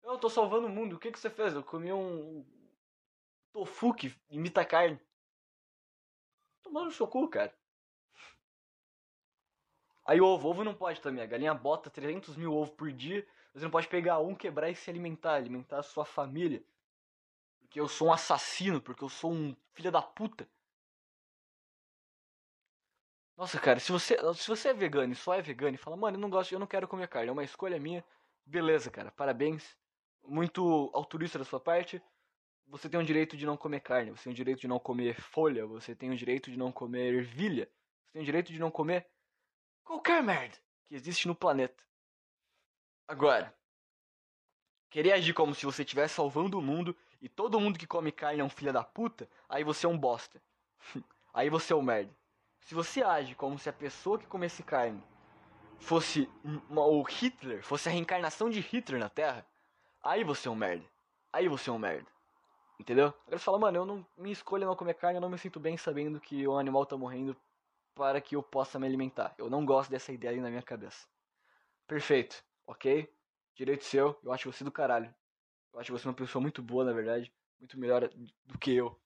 Eu 0.02 0.18
tô 0.18 0.28
salvando 0.28 0.66
o 0.66 0.70
mundo, 0.70 0.96
o 0.96 0.98
que 0.98 1.10
que 1.10 1.18
você 1.18 1.30
fez? 1.30 1.54
Eu 1.54 1.62
comi 1.62 1.92
um 1.92 2.44
tofu 3.52 3.94
que 3.94 4.14
imita 4.28 4.64
carne. 4.64 5.00
Tomando 6.62 6.86
no 6.86 6.92
seu 6.92 7.06
cu, 7.06 7.28
cara. 7.28 7.54
Aí 10.04 10.20
ovo, 10.20 10.48
ovo 10.48 10.62
não 10.62 10.74
pode 10.74 11.00
também. 11.00 11.22
A 11.22 11.26
galinha 11.26 11.54
bota 11.54 11.88
300 11.88 12.36
mil 12.36 12.52
ovos 12.52 12.74
por 12.74 12.92
dia. 12.92 13.26
Você 13.54 13.64
não 13.64 13.70
pode 13.70 13.88
pegar 13.88 14.18
um, 14.18 14.34
quebrar 14.34 14.68
e 14.68 14.74
se 14.74 14.90
alimentar. 14.90 15.34
Alimentar 15.34 15.78
a 15.78 15.82
sua 15.82 16.04
família. 16.04 16.62
Porque 17.74 17.80
eu 17.80 17.88
sou 17.88 18.06
um 18.06 18.12
assassino. 18.12 18.80
Porque 18.80 19.02
eu 19.02 19.08
sou 19.08 19.32
um 19.32 19.56
filho 19.72 19.90
da 19.90 20.00
puta. 20.00 20.48
Nossa, 23.36 23.58
cara, 23.58 23.80
se 23.80 23.90
você, 23.90 24.16
se 24.36 24.46
você 24.46 24.68
é 24.68 24.72
vegano 24.72 25.12
e 25.12 25.16
só 25.16 25.34
é 25.34 25.42
vegano 25.42 25.74
e 25.74 25.78
fala, 25.78 25.96
mano, 25.96 26.16
eu 26.16 26.20
não 26.20 26.30
gosto, 26.30 26.52
eu 26.52 26.60
não 26.60 26.68
quero 26.68 26.86
comer 26.86 27.08
carne, 27.08 27.30
é 27.30 27.32
uma 27.32 27.42
escolha 27.42 27.80
minha, 27.80 28.04
beleza, 28.46 28.92
cara, 28.92 29.10
parabéns. 29.10 29.76
Muito 30.22 30.88
altruísta 30.94 31.36
da 31.36 31.44
sua 31.44 31.58
parte. 31.58 32.00
Você 32.68 32.88
tem 32.88 33.00
o 33.00 33.04
direito 33.04 33.36
de 33.36 33.44
não 33.44 33.56
comer 33.56 33.80
carne, 33.80 34.12
você 34.12 34.22
tem 34.22 34.32
o 34.32 34.36
direito 34.36 34.60
de 34.60 34.68
não 34.68 34.78
comer 34.78 35.20
folha, 35.20 35.66
você 35.66 35.96
tem 35.96 36.10
o 36.10 36.16
direito 36.16 36.52
de 36.52 36.56
não 36.56 36.70
comer 36.70 37.12
ervilha, 37.12 37.68
você 38.04 38.12
tem 38.12 38.22
o 38.22 38.24
direito 38.24 38.52
de 38.52 38.58
não 38.60 38.70
comer 38.70 39.10
qualquer 39.82 40.22
merda 40.22 40.56
que 40.86 40.94
existe 40.94 41.26
no 41.26 41.34
planeta. 41.34 41.82
Agora, 43.08 43.52
querer 44.88 45.12
agir 45.14 45.34
como 45.34 45.56
se 45.56 45.66
você 45.66 45.82
estivesse 45.82 46.14
salvando 46.14 46.56
o 46.56 46.62
mundo 46.62 46.96
e 47.24 47.28
todo 47.30 47.58
mundo 47.58 47.78
que 47.78 47.86
come 47.86 48.12
carne 48.12 48.42
é 48.42 48.44
um 48.44 48.50
filho 48.50 48.70
da 48.70 48.84
puta, 48.84 49.26
aí 49.48 49.64
você 49.64 49.86
é 49.86 49.88
um 49.88 49.96
bosta. 49.96 50.42
aí 51.32 51.48
você 51.48 51.72
é 51.72 51.76
um 51.76 51.80
merda. 51.80 52.14
Se 52.60 52.74
você 52.74 53.02
age 53.02 53.34
como 53.34 53.58
se 53.58 53.66
a 53.66 53.72
pessoa 53.72 54.18
que 54.18 54.26
comesse 54.26 54.62
carne 54.62 55.02
fosse 55.78 56.28
o 56.68 57.02
Hitler, 57.02 57.64
fosse 57.64 57.88
a 57.88 57.92
reencarnação 57.92 58.50
de 58.50 58.60
Hitler 58.60 59.00
na 59.00 59.08
Terra, 59.08 59.46
aí 60.02 60.22
você 60.22 60.48
é 60.48 60.50
um 60.50 60.54
merda. 60.54 60.84
Aí 61.32 61.48
você 61.48 61.70
é 61.70 61.72
um 61.72 61.78
merda. 61.78 62.06
Entendeu? 62.78 63.06
Agora 63.06 63.38
você 63.38 63.44
fala, 63.44 63.58
mano, 63.58 63.78
eu 63.78 63.86
não. 63.86 64.06
Minha 64.18 64.34
escolha 64.34 64.64
é 64.64 64.66
não 64.66 64.76
comer 64.76 64.92
carne, 64.92 65.16
eu 65.16 65.22
não 65.22 65.30
me 65.30 65.38
sinto 65.38 65.58
bem 65.58 65.78
sabendo 65.78 66.20
que 66.20 66.46
o 66.46 66.58
animal 66.58 66.84
tá 66.84 66.94
morrendo 66.94 67.34
para 67.94 68.20
que 68.20 68.36
eu 68.36 68.42
possa 68.42 68.78
me 68.78 68.86
alimentar. 68.86 69.34
Eu 69.38 69.48
não 69.48 69.64
gosto 69.64 69.88
dessa 69.88 70.12
ideia 70.12 70.34
aí 70.34 70.40
na 70.42 70.50
minha 70.50 70.62
cabeça. 70.62 71.08
Perfeito, 71.86 72.44
ok? 72.66 73.10
Direito 73.54 73.84
seu, 73.84 74.14
eu 74.22 74.30
acho 74.30 74.52
você 74.52 74.62
do 74.62 74.70
caralho. 74.70 75.14
Eu 75.74 75.80
acho 75.80 75.92
você 75.92 76.06
uma 76.06 76.14
pessoa 76.14 76.40
muito 76.40 76.62
boa, 76.62 76.84
na 76.84 76.92
verdade. 76.92 77.32
Muito 77.58 77.78
melhor 77.78 78.08
do 78.46 78.58
que 78.58 78.72
eu. 78.72 78.98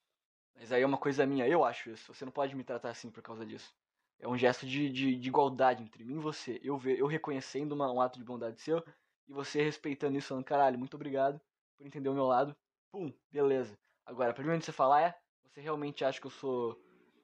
Mas 0.55 0.71
aí 0.71 0.83
é 0.83 0.85
uma 0.85 0.97
coisa 0.97 1.25
minha, 1.25 1.47
eu 1.47 1.65
acho 1.65 1.89
isso. 1.89 2.13
Você 2.13 2.23
não 2.23 2.31
pode 2.31 2.55
me 2.55 2.63
tratar 2.63 2.91
assim 2.91 3.09
por 3.09 3.23
causa 3.23 3.45
disso. 3.45 3.73
É 4.19 4.27
um 4.27 4.37
gesto 4.37 4.67
de, 4.67 4.89
de, 4.89 5.15
de 5.15 5.27
igualdade 5.27 5.81
entre 5.81 6.03
mim 6.03 6.15
e 6.15 6.21
você. 6.21 6.59
Eu, 6.63 6.77
ver, 6.77 6.99
eu 6.99 7.07
reconhecendo 7.07 7.71
uma, 7.71 7.91
um 7.91 8.01
ato 8.01 8.19
de 8.19 8.25
bondade 8.25 8.61
seu 8.61 8.83
e 9.27 9.33
você 9.33 9.63
respeitando 9.63 10.17
isso, 10.17 10.27
falando, 10.27 10.43
caralho, 10.43 10.77
muito 10.77 10.95
obrigado 10.95 11.39
por 11.77 11.87
entender 11.87 12.09
o 12.09 12.13
meu 12.13 12.25
lado. 12.25 12.55
Pum, 12.91 13.13
beleza. 13.31 13.77
Agora, 14.05 14.33
primeiro 14.33 14.59
que 14.59 14.65
você 14.65 14.71
falar 14.71 15.01
é, 15.01 15.17
você 15.47 15.61
realmente 15.61 16.03
acha 16.03 16.19
que 16.19 16.27
eu 16.27 16.31
sou 16.31 16.75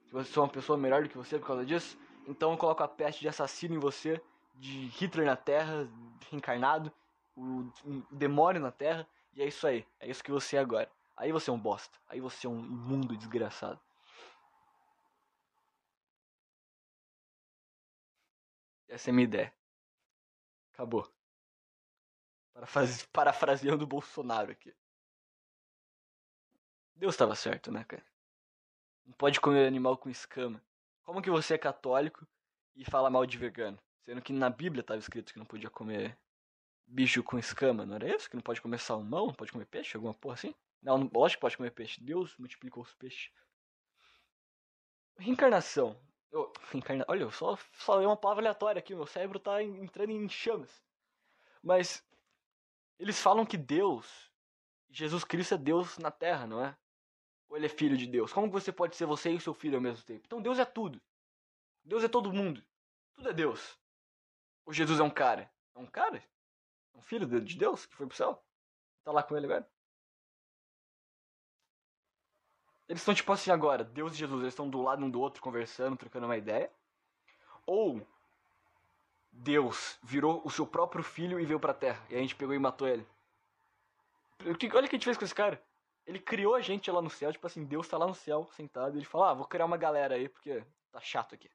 que 0.07 0.13
você 0.13 0.31
sou 0.31 0.43
uma 0.43 0.49
pessoa 0.49 0.77
melhor 0.77 1.03
do 1.03 1.09
que 1.09 1.17
você 1.17 1.39
por 1.39 1.47
causa 1.47 1.65
disso, 1.65 1.97
então 2.27 2.51
eu 2.51 2.57
coloco 2.57 2.83
a 2.83 2.87
peste 2.87 3.21
de 3.21 3.27
assassino 3.27 3.75
em 3.75 3.79
você, 3.79 4.21
de 4.53 4.85
Hitler 4.87 5.25
na 5.25 5.35
Terra, 5.35 5.89
reencarnado, 6.29 6.91
o, 7.35 7.71
demônio 8.11 8.61
na 8.61 8.71
Terra, 8.71 9.07
e 9.35 9.41
é 9.41 9.47
isso 9.47 9.67
aí. 9.67 9.85
É 9.99 10.09
isso 10.09 10.23
que 10.23 10.31
você 10.31 10.55
é 10.55 10.59
agora. 10.59 10.89
Aí 11.17 11.31
você 11.31 11.49
é 11.49 11.53
um 11.53 11.59
bosta. 11.59 11.99
Aí 12.07 12.21
você 12.21 12.47
é 12.47 12.49
um 12.49 12.59
imundo 12.59 13.17
desgraçado. 13.17 13.79
Essa 18.87 19.09
é 19.09 19.13
minha 19.13 19.25
ideia. 19.25 19.53
Acabou. 20.73 21.11
Parafraseando 23.11 23.83
o 23.83 23.87
Bolsonaro 23.87 24.51
aqui. 24.51 24.73
Deus 26.95 27.13
estava 27.13 27.35
certo, 27.35 27.71
né, 27.71 27.83
cara? 27.83 28.05
Não 29.05 29.13
pode 29.13 29.41
comer 29.41 29.67
animal 29.67 29.97
com 29.97 30.09
escama. 30.09 30.63
Como 31.03 31.21
que 31.21 31.29
você 31.29 31.55
é 31.55 31.57
católico 31.57 32.25
e 32.73 32.85
fala 32.85 33.09
mal 33.09 33.25
de 33.25 33.37
vegano? 33.37 33.77
Sendo 34.05 34.21
que 34.21 34.31
na 34.31 34.49
Bíblia 34.49 34.81
estava 34.81 34.99
escrito 34.99 35.33
que 35.33 35.39
não 35.39 35.45
podia 35.45 35.69
comer 35.69 36.17
bicho 36.87 37.23
com 37.23 37.37
escama, 37.37 37.85
não 37.85 37.95
era 37.95 38.15
isso? 38.15 38.29
Que 38.29 38.35
não 38.35 38.43
pode 38.43 38.61
comer 38.61 38.79
salmão, 38.79 39.27
não 39.27 39.33
pode 39.33 39.51
comer 39.51 39.65
peixe, 39.65 39.97
alguma 39.97 40.13
porra 40.13 40.35
assim? 40.35 40.55
Não, 40.81 40.97
não 40.97 41.09
lógico 41.13 41.39
que 41.39 41.41
pode 41.41 41.57
comer 41.57 41.71
peixe. 41.71 42.01
Deus 42.01 42.37
multiplicou 42.37 42.83
os 42.83 42.93
peixes. 42.93 43.31
Reencarnação. 45.17 45.99
Eu, 46.31 46.51
reencarna... 46.71 47.05
Olha, 47.07 47.23
eu 47.23 47.31
só 47.31 47.55
falei 47.55 48.05
uma 48.05 48.17
palavra 48.17 48.43
aleatória 48.43 48.79
aqui, 48.79 48.93
meu 48.93 49.07
cérebro 49.07 49.39
tá 49.39 49.63
entrando 49.63 50.11
em 50.11 50.29
chamas. 50.29 50.83
Mas 51.63 52.05
eles 52.99 53.19
falam 53.19 53.45
que 53.45 53.57
Deus, 53.57 54.31
Jesus 54.89 55.23
Cristo 55.23 55.55
é 55.55 55.57
Deus 55.57 55.97
na 55.97 56.11
Terra, 56.11 56.45
não 56.45 56.63
é? 56.63 56.77
Ou 57.49 57.57
ele 57.57 57.65
é 57.65 57.69
filho 57.69 57.97
de 57.97 58.05
Deus? 58.05 58.33
Como 58.33 58.49
você 58.49 58.71
pode 58.71 58.95
ser 58.95 59.05
você 59.05 59.31
e 59.31 59.35
o 59.35 59.41
seu 59.41 59.53
filho 59.53 59.75
ao 59.75 59.81
mesmo 59.81 60.03
tempo? 60.03 60.23
Então 60.25 60.41
Deus 60.41 60.59
é 60.59 60.65
tudo. 60.65 61.01
Deus 61.83 62.03
é 62.03 62.07
todo 62.07 62.33
mundo. 62.33 62.63
Tudo 63.13 63.29
é 63.29 63.33
Deus. 63.33 63.77
Ou 64.65 64.73
Jesus 64.73 64.99
é 64.99 65.03
um 65.03 65.09
cara? 65.09 65.51
É 65.73 65.79
um 65.79 65.85
cara? 65.85 66.23
Um 66.95 67.01
filho 67.01 67.27
de 67.41 67.57
Deus 67.57 67.85
que 67.85 67.95
foi 67.95 68.07
pro 68.07 68.15
céu? 68.15 68.41
Tá 69.03 69.11
lá 69.11 69.21
com 69.21 69.35
ele 69.35 69.45
agora? 69.45 69.67
Eles 72.87 73.01
estão 73.01 73.13
tipo 73.13 73.31
assim 73.33 73.51
agora, 73.51 73.83
Deus 73.83 74.13
e 74.13 74.17
Jesus, 74.17 74.41
eles 74.41 74.53
estão 74.53 74.69
do 74.69 74.81
lado 74.81 75.03
um 75.03 75.09
do 75.09 75.19
outro 75.19 75.41
conversando, 75.41 75.97
trocando 75.97 76.25
uma 76.25 76.37
ideia. 76.37 76.71
Ou 77.65 78.05
Deus 79.31 79.97
virou 80.03 80.41
o 80.45 80.51
seu 80.51 80.65
próprio 80.67 81.03
filho 81.03 81.39
e 81.39 81.45
veio 81.45 81.59
pra 81.59 81.73
terra. 81.73 82.01
E 82.09 82.15
a 82.15 82.19
gente 82.19 82.35
pegou 82.35 82.53
e 82.53 82.59
matou 82.59 82.87
ele. 82.87 83.05
Olha 84.41 84.53
o 84.53 84.57
que 84.57 84.67
a 84.67 84.81
gente 84.81 85.05
fez 85.05 85.17
com 85.17 85.25
esse 85.25 85.35
cara. 85.35 85.61
Ele 86.05 86.19
criou 86.19 86.53
a 86.53 86.61
gente 86.61 86.91
lá 86.91 87.01
no 87.01 87.09
céu, 87.09 87.31
tipo 87.31 87.47
assim, 87.47 87.65
Deus 87.65 87.87
tá 87.87 87.97
lá 87.97 88.05
no 88.05 88.13
céu 88.13 88.47
sentado. 88.55 88.95
E 88.95 88.99
ele 88.99 89.05
fala, 89.05 89.31
ah, 89.31 89.33
vou 89.33 89.45
criar 89.45 89.65
uma 89.65 89.77
galera 89.77 90.15
aí, 90.15 90.29
porque 90.29 90.63
tá 90.91 91.01
chato 91.01 91.33
aqui. 91.33 91.49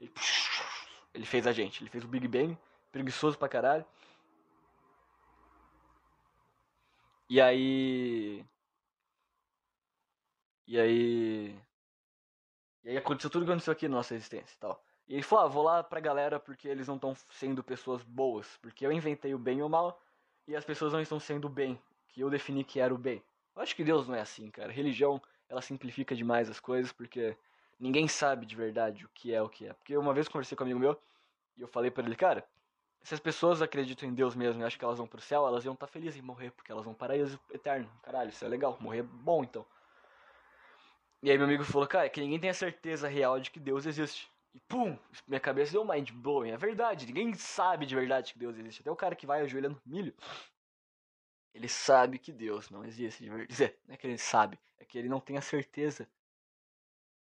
Ele, 0.00 0.10
ele 1.12 1.26
fez 1.26 1.46
a 1.46 1.52
gente, 1.52 1.82
ele 1.82 1.90
fez 1.90 2.02
o 2.02 2.08
Big 2.08 2.26
Bang, 2.26 2.56
preguiçoso 2.90 3.36
pra 3.36 3.48
caralho. 3.48 3.84
E 7.32 7.40
aí. 7.40 8.44
E 10.66 10.78
aí. 10.78 11.58
E 12.84 12.90
aí 12.90 12.96
aconteceu 12.98 13.30
tudo 13.30 13.46
que 13.46 13.50
aconteceu 13.50 13.72
aqui 13.72 13.88
na 13.88 13.96
nossa 13.96 14.14
existência 14.14 14.54
e 14.54 14.58
tal. 14.58 14.84
E 15.08 15.14
ele 15.14 15.22
falou, 15.22 15.44
ah, 15.46 15.48
vou 15.48 15.62
lá 15.62 15.82
pra 15.82 15.98
galera 15.98 16.38
porque 16.38 16.68
eles 16.68 16.86
não 16.86 16.96
estão 16.96 17.16
sendo 17.30 17.64
pessoas 17.64 18.02
boas. 18.02 18.58
Porque 18.58 18.84
eu 18.84 18.92
inventei 18.92 19.32
o 19.32 19.38
bem 19.38 19.60
e 19.60 19.62
o 19.62 19.68
mal. 19.70 19.98
E 20.46 20.54
as 20.54 20.62
pessoas 20.62 20.92
não 20.92 21.00
estão 21.00 21.18
sendo 21.18 21.46
o 21.46 21.48
bem. 21.48 21.80
Que 22.06 22.20
eu 22.20 22.28
defini 22.28 22.62
que 22.64 22.78
era 22.78 22.92
o 22.92 22.98
bem. 22.98 23.22
Eu 23.56 23.62
acho 23.62 23.74
que 23.74 23.82
Deus 23.82 24.06
não 24.06 24.14
é 24.14 24.20
assim, 24.20 24.50
cara. 24.50 24.70
Religião, 24.70 25.18
ela 25.48 25.62
simplifica 25.62 26.14
demais 26.14 26.50
as 26.50 26.60
coisas 26.60 26.92
porque 26.92 27.34
ninguém 27.80 28.08
sabe 28.08 28.44
de 28.44 28.54
verdade 28.54 29.06
o 29.06 29.08
que 29.14 29.32
é 29.32 29.40
o 29.40 29.48
que 29.48 29.66
é. 29.68 29.72
Porque 29.72 29.96
uma 29.96 30.12
vez 30.12 30.26
eu 30.26 30.32
conversei 30.32 30.54
com 30.54 30.64
um 30.64 30.66
amigo 30.66 30.80
meu 30.80 31.00
e 31.56 31.62
eu 31.62 31.68
falei 31.68 31.90
para 31.90 32.04
ele, 32.04 32.14
cara, 32.14 32.46
se 33.02 33.14
as 33.14 33.20
pessoas 33.20 33.60
acreditam 33.60 34.08
em 34.08 34.14
Deus 34.14 34.34
mesmo 34.34 34.62
e 34.62 34.64
acham 34.64 34.78
que 34.78 34.84
elas 34.84 34.98
vão 34.98 35.06
pro 35.06 35.20
céu, 35.20 35.46
elas 35.46 35.64
iam 35.64 35.74
estar 35.74 35.86
tá 35.86 35.92
felizes 35.92 36.18
em 36.18 36.22
morrer, 36.22 36.50
porque 36.52 36.70
elas 36.70 36.84
vão 36.84 36.94
para 36.94 37.08
paraíso 37.08 37.38
eterno. 37.50 37.90
Caralho, 38.02 38.30
isso 38.30 38.44
é 38.44 38.48
legal. 38.48 38.76
Morrer 38.80 39.00
é 39.00 39.02
bom, 39.02 39.42
então. 39.42 39.66
E 41.22 41.30
aí 41.30 41.36
meu 41.36 41.46
amigo 41.46 41.64
falou, 41.64 41.86
cara, 41.86 42.08
que 42.08 42.20
ninguém 42.20 42.40
tem 42.40 42.50
a 42.50 42.54
certeza 42.54 43.08
real 43.08 43.38
de 43.38 43.50
que 43.50 43.60
Deus 43.60 43.86
existe. 43.86 44.30
E 44.54 44.60
pum, 44.60 44.98
minha 45.26 45.40
cabeça 45.40 45.72
deu 45.72 45.84
mind 45.84 46.10
blowing. 46.10 46.50
É 46.50 46.56
verdade, 46.56 47.06
ninguém 47.06 47.32
sabe 47.34 47.86
de 47.86 47.94
verdade 47.94 48.32
que 48.32 48.38
Deus 48.38 48.56
existe. 48.58 48.80
Até 48.82 48.90
o 48.90 48.96
cara 48.96 49.14
que 49.14 49.26
vai 49.26 49.40
ajoelhando 49.40 49.80
milho 49.86 50.14
ele 51.54 51.68
sabe 51.68 52.18
que 52.18 52.32
Deus 52.32 52.70
não 52.70 52.84
existe 52.84 53.22
de 53.22 53.30
verdade. 53.30 53.76
Não 53.86 53.94
é 53.94 53.96
que 53.96 54.06
ele 54.06 54.18
sabe, 54.18 54.58
é 54.78 54.84
que 54.84 54.98
ele 54.98 55.08
não 55.08 55.20
tem 55.20 55.36
a 55.36 55.42
certeza. 55.42 56.08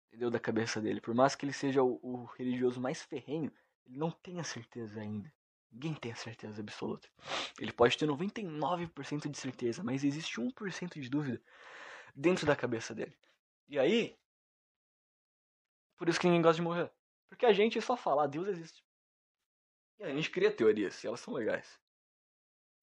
Entendeu? 0.07 0.29
Da 0.29 0.39
cabeça 0.39 0.79
dele. 0.79 1.01
Por 1.01 1.13
mais 1.13 1.35
que 1.35 1.45
ele 1.45 1.53
seja 1.53 1.83
o, 1.83 1.99
o 2.01 2.25
religioso 2.37 2.79
mais 2.79 3.01
ferrenho, 3.01 3.51
ele 3.85 3.97
não 3.97 4.11
tem 4.11 4.39
a 4.39 4.43
certeza 4.43 5.01
ainda. 5.01 5.31
Ninguém 5.73 5.95
tem 5.95 6.11
a 6.11 6.15
certeza 6.15 6.61
absoluta. 6.61 7.09
Ele 7.59 7.73
pode 7.73 7.97
ter 7.97 8.07
99% 8.07 9.27
de 9.27 9.37
certeza, 9.37 9.83
mas 9.83 10.03
existe 10.03 10.39
1% 10.39 10.99
de 10.99 11.09
dúvida 11.09 11.41
dentro 12.15 12.45
da 12.45 12.55
cabeça 12.55 12.93
dele. 12.93 13.17
E 13.67 13.79
aí, 13.79 14.15
por 15.97 16.07
isso 16.07 16.19
que 16.19 16.27
ninguém 16.27 16.43
gosta 16.43 16.57
de 16.57 16.61
morrer. 16.61 16.91
Porque 17.27 17.45
a 17.45 17.53
gente 17.53 17.81
só 17.81 17.97
fala, 17.97 18.25
ah, 18.25 18.27
Deus 18.27 18.47
existe. 18.47 18.85
E 19.99 20.03
a 20.03 20.09
gente 20.09 20.29
cria 20.29 20.51
teorias, 20.51 21.03
e 21.03 21.07
elas 21.07 21.19
são 21.19 21.33
legais. 21.33 21.79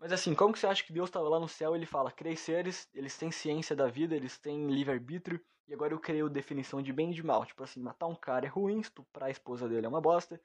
Mas 0.00 0.12
assim, 0.12 0.35
como 0.35 0.52
que 0.52 0.59
você 0.59 0.66
acha 0.66 0.82
que 0.82 0.92
Deus 0.92 1.09
estava 1.09 1.28
lá 1.28 1.38
no 1.38 1.49
céu 1.49 1.76
ele 1.76 1.87
fala, 1.87 2.11
criei 2.11 2.35
seres, 2.35 2.88
eles 2.92 3.16
têm 3.16 3.30
ciência 3.30 3.76
da 3.76 3.87
vida, 3.87 4.16
eles 4.16 4.37
têm 4.37 4.66
livre-arbítrio, 4.68 5.40
e 5.68 5.75
agora 5.75 5.94
eu 5.94 6.00
criei 6.00 6.23
a 6.23 6.28
definição 6.28 6.82
de 6.82 6.92
bem 6.92 7.12
e 7.12 7.14
de 7.14 7.23
mal. 7.23 7.47
Tipo 7.47 7.62
assim, 7.62 7.80
matar 7.80 8.09
um 8.09 8.16
cara 8.16 8.47
é 8.47 8.49
ruim, 8.49 8.80
estuprar 8.80 9.28
a 9.28 9.30
esposa 9.30 9.68
dele 9.68 9.87
é 9.87 9.88
uma 9.88 10.00
bosta, 10.00 10.40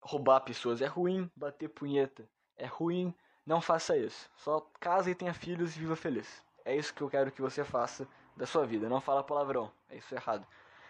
roubar 0.00 0.40
pessoas 0.40 0.80
é 0.80 0.86
ruim, 0.86 1.30
bater 1.36 1.68
punheta 1.68 2.28
é 2.58 2.66
ruim, 2.66 3.14
não 3.46 3.60
faça 3.60 3.96
isso. 3.96 4.28
Só 4.36 4.60
casa 4.78 5.10
e 5.10 5.14
tenha 5.14 5.32
filhos 5.32 5.74
e 5.76 5.78
viva 5.78 5.96
feliz. 5.96 6.44
É 6.64 6.76
isso 6.76 6.92
que 6.92 7.00
eu 7.00 7.08
quero 7.08 7.32
que 7.32 7.40
você 7.40 7.64
faça 7.64 8.06
da 8.36 8.44
sua 8.44 8.66
vida. 8.66 8.88
Não 8.88 9.00
fala 9.00 9.22
palavrão, 9.22 9.70
é 9.88 9.96
isso 9.96 10.14
errado. 10.14 10.46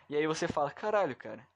E 0.08 0.16
aí 0.16 0.26
você 0.26 0.48
fala, 0.48 0.70
caralho, 0.70 1.14
cara, 1.14 1.46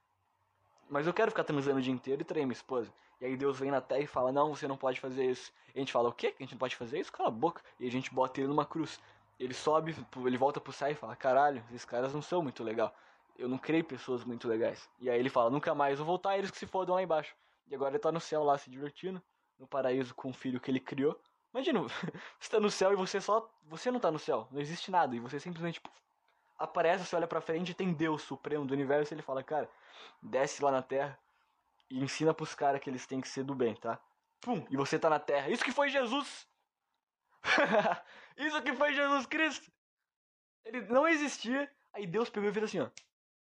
mas 0.89 1.07
eu 1.07 1.15
quero 1.15 1.31
ficar 1.31 1.45
transando 1.45 1.79
o 1.79 1.83
dia 1.83 1.93
inteiro 1.93 2.21
e 2.21 2.25
trair 2.25 2.45
minha 2.45 2.53
esposa. 2.53 2.93
E 3.21 3.25
aí 3.25 3.37
Deus 3.37 3.59
vem 3.59 3.71
na 3.71 3.81
terra 3.81 4.03
e 4.03 4.07
fala, 4.07 4.31
não, 4.31 4.55
você 4.55 4.69
não 4.69 4.77
pode 4.77 5.01
fazer 5.01 5.25
isso. 5.25 5.53
E 5.75 5.79
a 5.79 5.81
gente 5.81 5.93
fala, 5.93 6.09
o 6.09 6.13
quê? 6.13 6.31
Que 6.31 6.43
a 6.43 6.45
gente 6.45 6.53
não 6.53 6.59
pode 6.59 6.77
fazer 6.77 7.01
isso? 7.01 7.11
Cala 7.11 7.29
a 7.29 7.33
boca. 7.33 7.63
E 7.81 7.87
a 7.87 7.91
gente 7.91 8.13
bota 8.13 8.41
ele 8.41 8.49
numa 8.49 8.67
cruz. 8.67 9.01
Ele 9.39 9.55
sobe, 9.55 9.97
ele 10.27 10.37
volta 10.37 10.61
pro 10.61 10.73
céu 10.73 10.91
e 10.91 10.95
fala, 10.95 11.17
caralho, 11.17 11.65
esses 11.71 11.85
caras 11.85 12.13
não 12.13 12.21
são 12.21 12.43
muito 12.43 12.63
legal. 12.63 12.95
Eu 13.39 13.49
não 13.49 13.59
criei 13.59 13.83
pessoas 13.83 14.25
muito 14.25 14.47
legais. 14.47 14.89
E 15.01 15.09
aí 15.09 15.19
ele 15.19 15.31
fala, 15.31 15.51
nunca 15.51 15.75
mais 15.75 15.99
vou 15.99 16.07
voltar, 16.07 16.39
eles 16.39 16.51
que 16.51 16.59
se 16.59 16.67
fodam 16.67 16.95
lá 16.95 17.03
embaixo. 17.03 17.35
E 17.69 17.75
agora 17.75 17.93
ele 17.93 17.99
tá 17.99 18.13
no 18.13 18.21
céu 18.21 18.45
lá 18.45 18.59
se 18.59 18.71
divertindo, 18.71 19.23
no 19.59 19.67
paraíso 19.67 20.15
com 20.15 20.31
o 20.31 20.35
filho 20.35 20.61
que 20.61 20.71
ele 20.71 20.81
criou. 20.81 21.19
Imagina, 21.53 21.81
você 22.39 22.51
tá 22.51 22.61
no 22.61 22.71
céu 22.71 22.93
e 22.93 22.97
você 22.97 23.21
só. 23.21 23.51
Você 23.65 23.91
não 23.91 24.01
tá 24.01 24.11
no 24.11 24.19
céu, 24.19 24.49
não 24.51 24.61
existe 24.61 24.91
nada. 24.91 25.15
E 25.15 25.21
você 25.21 25.39
simplesmente 25.39 25.81
aparece, 26.59 27.05
você 27.05 27.17
olha 27.17 27.27
pra 27.27 27.41
frente 27.41 27.71
e 27.71 27.75
tem 27.75 27.93
Deus 27.93 28.23
supremo 28.23 28.65
do 28.65 28.75
universo 28.75 29.13
e 29.13 29.15
ele 29.15 29.23
fala, 29.23 29.43
cara, 29.43 29.69
desce 30.23 30.63
lá 30.63 30.71
na 30.71 30.83
terra 30.83 31.19
e 31.91 32.03
ensina 32.03 32.33
pros 32.33 32.55
caras 32.55 32.81
que 32.81 32.89
eles 32.89 33.07
têm 33.07 33.21
que 33.21 33.29
ser 33.29 33.45
do 33.45 33.55
bem, 33.55 33.75
tá? 33.75 34.01
Pum, 34.41 34.65
e 34.71 34.77
você 34.77 34.99
tá 34.99 35.11
na 35.11 35.19
terra. 35.19 35.51
Isso 35.51 35.65
que 35.65 35.73
foi 35.73 35.89
Jesus! 35.89 36.49
Isso 38.37 38.63
que 38.63 38.73
foi 38.75 38.95
Jesus 38.95 39.27
Cristo! 39.27 39.71
Ele 40.65 40.81
não 40.83 41.07
existia, 41.07 41.71
aí 41.93 42.07
Deus 42.07 42.31
pegou 42.31 42.49
e 42.49 42.53
fez 42.53 42.65
assim, 42.65 42.81
ó. 42.81 42.89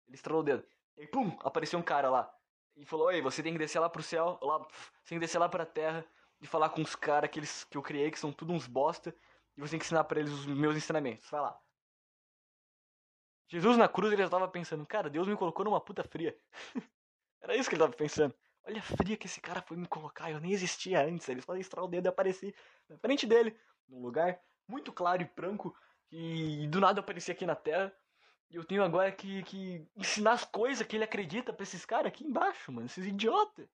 Ele 0.08 0.16
estralou 0.16 0.42
o 0.42 0.46
dedo. 0.46 0.66
E 0.98 1.08
pum, 1.08 1.38
apareceu 1.42 1.80
um 1.80 1.84
cara 1.84 2.10
lá. 2.10 2.34
E 2.76 2.86
falou, 2.86 3.12
ei, 3.12 3.22
você 3.22 3.44
tem 3.44 3.54
que 3.54 3.60
descer 3.60 3.80
lá 3.80 3.90
pro 3.90 4.04
céu, 4.04 4.40
lá, 4.42 4.60
você 4.60 5.10
tem 5.10 5.20
que 5.20 5.26
descer 5.26 5.40
lá 5.40 5.50
pra 5.50 5.66
terra 5.66 6.06
e 6.40 6.48
falar 6.48 6.70
com 6.70 6.82
os 6.82 6.96
caras 6.96 7.30
que, 7.30 7.40
eles, 7.40 7.64
que 7.66 7.78
eu 7.78 7.82
criei, 7.82 8.10
que 8.10 8.20
são 8.20 8.32
tudo 8.32 8.54
uns 8.54 8.66
bosta, 8.66 9.16
e 9.56 9.62
você 9.62 9.72
tem 9.72 9.80
que 9.80 9.86
ensinar 9.86 10.04
pra 10.06 10.20
eles 10.20 10.32
os 10.32 10.46
meus 10.46 10.76
ensinamentos. 10.76 11.30
Vai 11.30 11.42
lá. 11.42 11.60
Jesus 13.48 13.78
na 13.78 13.88
cruz 13.88 14.14
ele 14.14 14.24
já 14.24 14.30
tava 14.30 14.48
pensando, 14.48 14.86
cara, 14.86 15.10
Deus 15.10 15.28
me 15.28 15.36
colocou 15.36 15.66
numa 15.66 15.82
puta 15.82 16.04
fria. 16.04 16.38
Era 17.42 17.56
isso 17.56 17.70
que 17.70 17.76
ele 17.76 17.84
tava 17.84 17.94
pensando. 17.94 18.34
Olha 18.64 18.80
a 18.80 18.84
fria 18.84 19.18
que 19.18 19.26
esse 19.26 19.42
cara 19.42 19.62
foi 19.62 19.76
me 19.76 19.88
colocar, 19.88 20.32
eu 20.32 20.40
nem 20.40 20.54
existia 20.54 21.04
antes. 21.04 21.28
Eles 21.28 21.44
podem 21.44 21.62
estourar 21.62 21.86
o 21.86 21.90
dedo 21.90 22.06
e 22.06 22.10
aparecer 22.10 22.56
na 22.88 22.98
frente 22.98 23.26
dele, 23.26 23.58
num 23.90 24.02
lugar 24.02 24.40
muito 24.68 24.94
claro 24.94 25.22
e 25.22 25.30
branco, 25.36 25.76
e 26.12 26.68
do 26.68 26.80
nada 26.80 27.00
eu 27.00 27.04
apareci 27.04 27.32
aqui 27.32 27.46
na 27.46 27.56
Terra. 27.56 27.94
Eu 28.52 28.66
tenho 28.66 28.84
agora 28.84 29.12
que, 29.12 29.44
que 29.44 29.88
ensinar 29.96 30.34
as 30.34 30.44
coisas 30.44 30.86
que 30.86 30.96
ele 30.96 31.06
acredita 31.06 31.54
pra 31.54 31.64
esses 31.64 31.86
caras 31.86 32.08
aqui 32.08 32.26
embaixo, 32.26 32.72
mano, 32.72 32.86
esses 32.86 33.06
idiotas. 33.06 33.68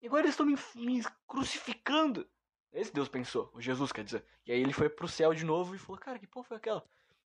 E 0.00 0.06
agora 0.06 0.22
eles 0.22 0.32
estão 0.32 0.46
me, 0.46 0.56
me 0.76 1.04
crucificando. 1.26 2.28
Esse 2.72 2.92
Deus 2.92 3.08
pensou, 3.08 3.50
o 3.52 3.60
Jesus 3.60 3.92
quer 3.92 4.04
dizer. 4.04 4.24
E 4.46 4.52
aí 4.52 4.60
ele 4.60 4.72
foi 4.72 4.88
pro 4.88 5.06
céu 5.06 5.34
de 5.34 5.44
novo 5.44 5.74
e 5.74 5.78
falou, 5.78 6.00
cara, 6.00 6.18
que 6.18 6.26
porra 6.26 6.46
foi 6.46 6.56
aquela? 6.56 6.84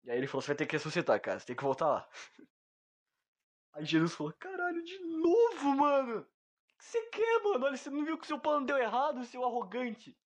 E 0.08 0.12
aí 0.12 0.18
ele 0.18 0.28
falou: 0.28 0.42
você 0.42 0.48
vai 0.48 0.56
ter 0.56 0.66
que 0.66 0.76
ressuscitar, 0.78 1.20
cara. 1.22 1.38
Você 1.38 1.48
tem 1.48 1.56
que 1.56 1.64
voltar 1.64 1.88
lá. 1.88 2.10
Aí 3.74 3.86
Jesus 3.86 4.14
falou: 4.14 4.34
caralho, 4.40 4.82
de 4.84 4.98
novo, 5.00 5.76
mano. 5.76 6.20
O 6.20 6.78
que 6.78 6.86
você 6.86 7.02
quer, 7.10 7.44
mano? 7.44 7.66
Olha, 7.66 7.76
você 7.76 7.90
não 7.90 8.06
viu 8.06 8.18
que 8.18 8.24
o 8.24 8.28
seu 8.28 8.40
plano 8.40 8.66
deu 8.66 8.78
errado, 8.78 9.26
seu 9.26 9.44
arrogante. 9.44 10.18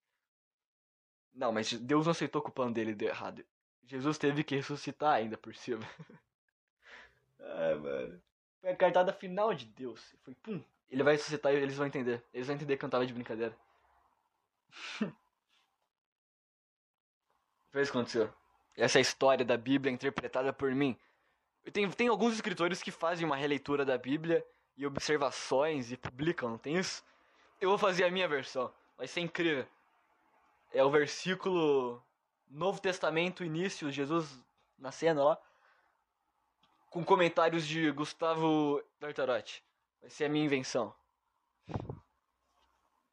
Não, 1.34 1.50
mas 1.50 1.72
Deus 1.72 2.06
não 2.06 2.12
aceitou 2.12 2.40
que 2.40 2.50
o 2.50 2.52
plano 2.52 2.72
dele 2.72 2.94
deu 2.94 3.08
errado. 3.08 3.44
Jesus 3.84 4.18
teve 4.18 4.44
que 4.44 4.56
ressuscitar 4.56 5.14
ainda 5.14 5.36
por 5.36 5.54
cima. 5.54 5.82
Ai, 7.40 7.74
mano. 7.74 8.22
Foi 8.60 8.70
a 8.70 8.76
cartada 8.76 9.12
final 9.12 9.52
de 9.52 9.66
Deus. 9.66 10.14
Foi 10.22 10.34
pum. 10.34 10.62
Ele 10.90 11.02
vai 11.02 11.14
ressuscitar 11.14 11.52
e 11.52 11.56
eles 11.56 11.76
vão 11.76 11.86
entender. 11.86 12.22
Eles 12.32 12.46
vão 12.46 12.56
entender 12.56 12.76
que 12.76 12.84
eu 12.84 12.90
tava 12.90 13.06
de 13.06 13.12
brincadeira. 13.12 13.56
Foi 17.70 17.82
isso 17.82 17.90
que 17.90 17.98
aconteceu 17.98 18.32
essa 18.76 19.00
história 19.00 19.44
da 19.44 19.56
Bíblia 19.56 19.92
interpretada 19.92 20.52
por 20.52 20.74
mim. 20.74 20.96
Tem, 21.72 21.88
tem 21.90 22.08
alguns 22.08 22.34
escritores 22.34 22.82
que 22.82 22.90
fazem 22.90 23.24
uma 23.26 23.36
releitura 23.36 23.84
da 23.84 23.96
Bíblia 23.96 24.44
e 24.76 24.86
observações 24.86 25.92
e 25.92 25.96
publicam, 25.96 26.50
não 26.50 26.58
tem 26.58 26.76
isso? 26.76 27.04
Eu 27.60 27.68
vou 27.68 27.78
fazer 27.78 28.04
a 28.04 28.10
minha 28.10 28.26
versão, 28.26 28.72
vai 28.96 29.06
ser 29.06 29.20
incrível. 29.20 29.66
É 30.72 30.82
o 30.82 30.90
versículo 30.90 32.02
Novo 32.52 32.80
Testamento, 32.80 33.42
início, 33.42 33.90
Jesus 33.90 34.40
nascendo 34.78 35.24
lá, 35.24 35.36
com 36.90 37.02
comentários 37.02 37.66
de 37.66 37.90
Gustavo 37.90 38.84
Bertarotti. 39.00 39.64
Vai 40.02 40.10
ser 40.10 40.26
a 40.26 40.28
minha 40.28 40.44
invenção. 40.44 40.94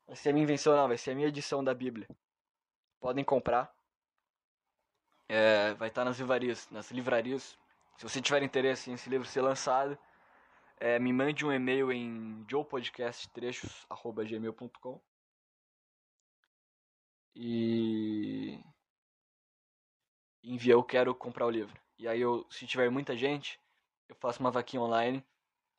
Vai 0.06 0.18
ser 0.18 0.32
a 0.32 0.34
minha 0.34 0.44
invenção, 0.44 0.76
não, 0.76 0.90
vai 0.90 0.98
ser 0.98 1.12
a 1.12 1.16
minha 1.16 1.30
edição 1.30 1.64
da 1.64 1.74
Bíblia. 1.74 2.06
Podem 3.00 3.24
comprar. 3.24 3.74
É, 5.30 5.74
vai 5.76 5.88
estar 5.88 6.04
nas 6.04 6.20
livrarias, 6.20 6.70
nas 6.70 6.92
livrarias. 6.92 7.58
Se 7.98 8.04
você 8.04 8.22
tiver 8.22 8.44
interesse 8.44 8.92
em 8.92 8.96
esse 8.96 9.10
livro 9.10 9.26
ser 9.26 9.42
lançado, 9.42 9.98
é, 10.78 11.00
me 11.00 11.14
mande 11.14 11.46
um 11.46 11.54
e-mail 11.54 11.94
em 11.94 12.46
joepodcasttrechos@gmail.com 12.50 15.02
e 17.36 18.60
envia 20.54 20.74
eu 20.74 20.84
quero 20.84 21.14
comprar 21.16 21.46
o 21.46 21.50
livro. 21.50 21.80
E 21.98 22.08
aí 22.08 22.22
eu, 22.22 22.46
se 22.50 22.66
tiver 22.66 22.90
muita 22.90 23.16
gente, 23.16 23.60
eu 24.08 24.16
faço 24.16 24.40
uma 24.40 24.52
vaquinha 24.52 24.82
online 24.82 25.24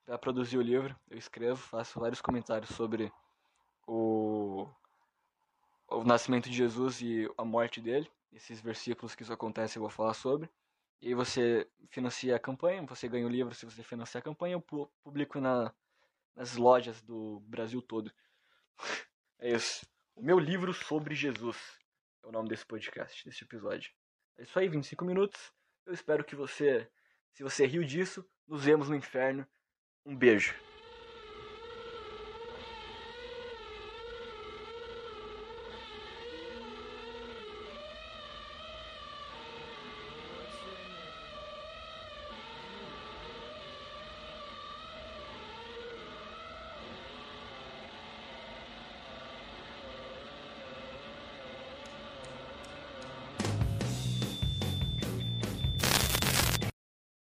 para 0.04 0.18
produzir 0.18 0.58
o 0.58 0.62
livro. 0.62 0.96
Eu 1.08 1.18
escrevo, 1.18 1.56
faço 1.56 1.98
vários 1.98 2.20
comentários 2.20 2.70
sobre 2.70 3.12
o 3.86 4.68
o 5.88 6.04
nascimento 6.04 6.48
de 6.48 6.56
Jesus 6.56 7.00
e 7.00 7.28
a 7.36 7.44
morte 7.44 7.80
dele 7.80 8.08
esses 8.32 8.60
versículos 8.60 9.14
que 9.14 9.22
isso 9.22 9.32
acontece 9.32 9.76
eu 9.76 9.82
vou 9.82 9.90
falar 9.90 10.14
sobre. 10.14 10.48
E 11.00 11.08
aí 11.08 11.14
você 11.14 11.68
financia 11.88 12.36
a 12.36 12.38
campanha, 12.38 12.82
você 12.82 13.08
ganha 13.08 13.26
o 13.26 13.30
livro 13.30 13.54
se 13.54 13.64
você 13.64 13.82
financiar 13.82 14.20
a 14.20 14.24
campanha, 14.24 14.54
eu 14.54 14.90
publico 15.02 15.40
na, 15.40 15.72
nas 16.34 16.56
lojas 16.56 17.00
do 17.02 17.40
Brasil 17.40 17.80
todo. 17.80 18.12
é 19.38 19.52
isso. 19.52 19.86
O 20.14 20.22
meu 20.22 20.38
livro 20.38 20.72
sobre 20.74 21.14
Jesus 21.14 21.56
é 22.22 22.26
o 22.26 22.32
nome 22.32 22.48
desse 22.48 22.66
podcast, 22.66 23.24
desse 23.24 23.44
episódio. 23.44 23.90
É 24.38 24.42
isso 24.42 24.58
aí, 24.58 24.68
25 24.68 25.04
minutos. 25.04 25.52
Eu 25.86 25.92
espero 25.92 26.24
que 26.24 26.36
você, 26.36 26.88
se 27.32 27.42
você 27.42 27.66
riu 27.66 27.84
disso, 27.84 28.24
nos 28.46 28.64
vemos 28.64 28.88
no 28.88 28.96
inferno. 28.96 29.46
Um 30.04 30.16
beijo. 30.16 30.54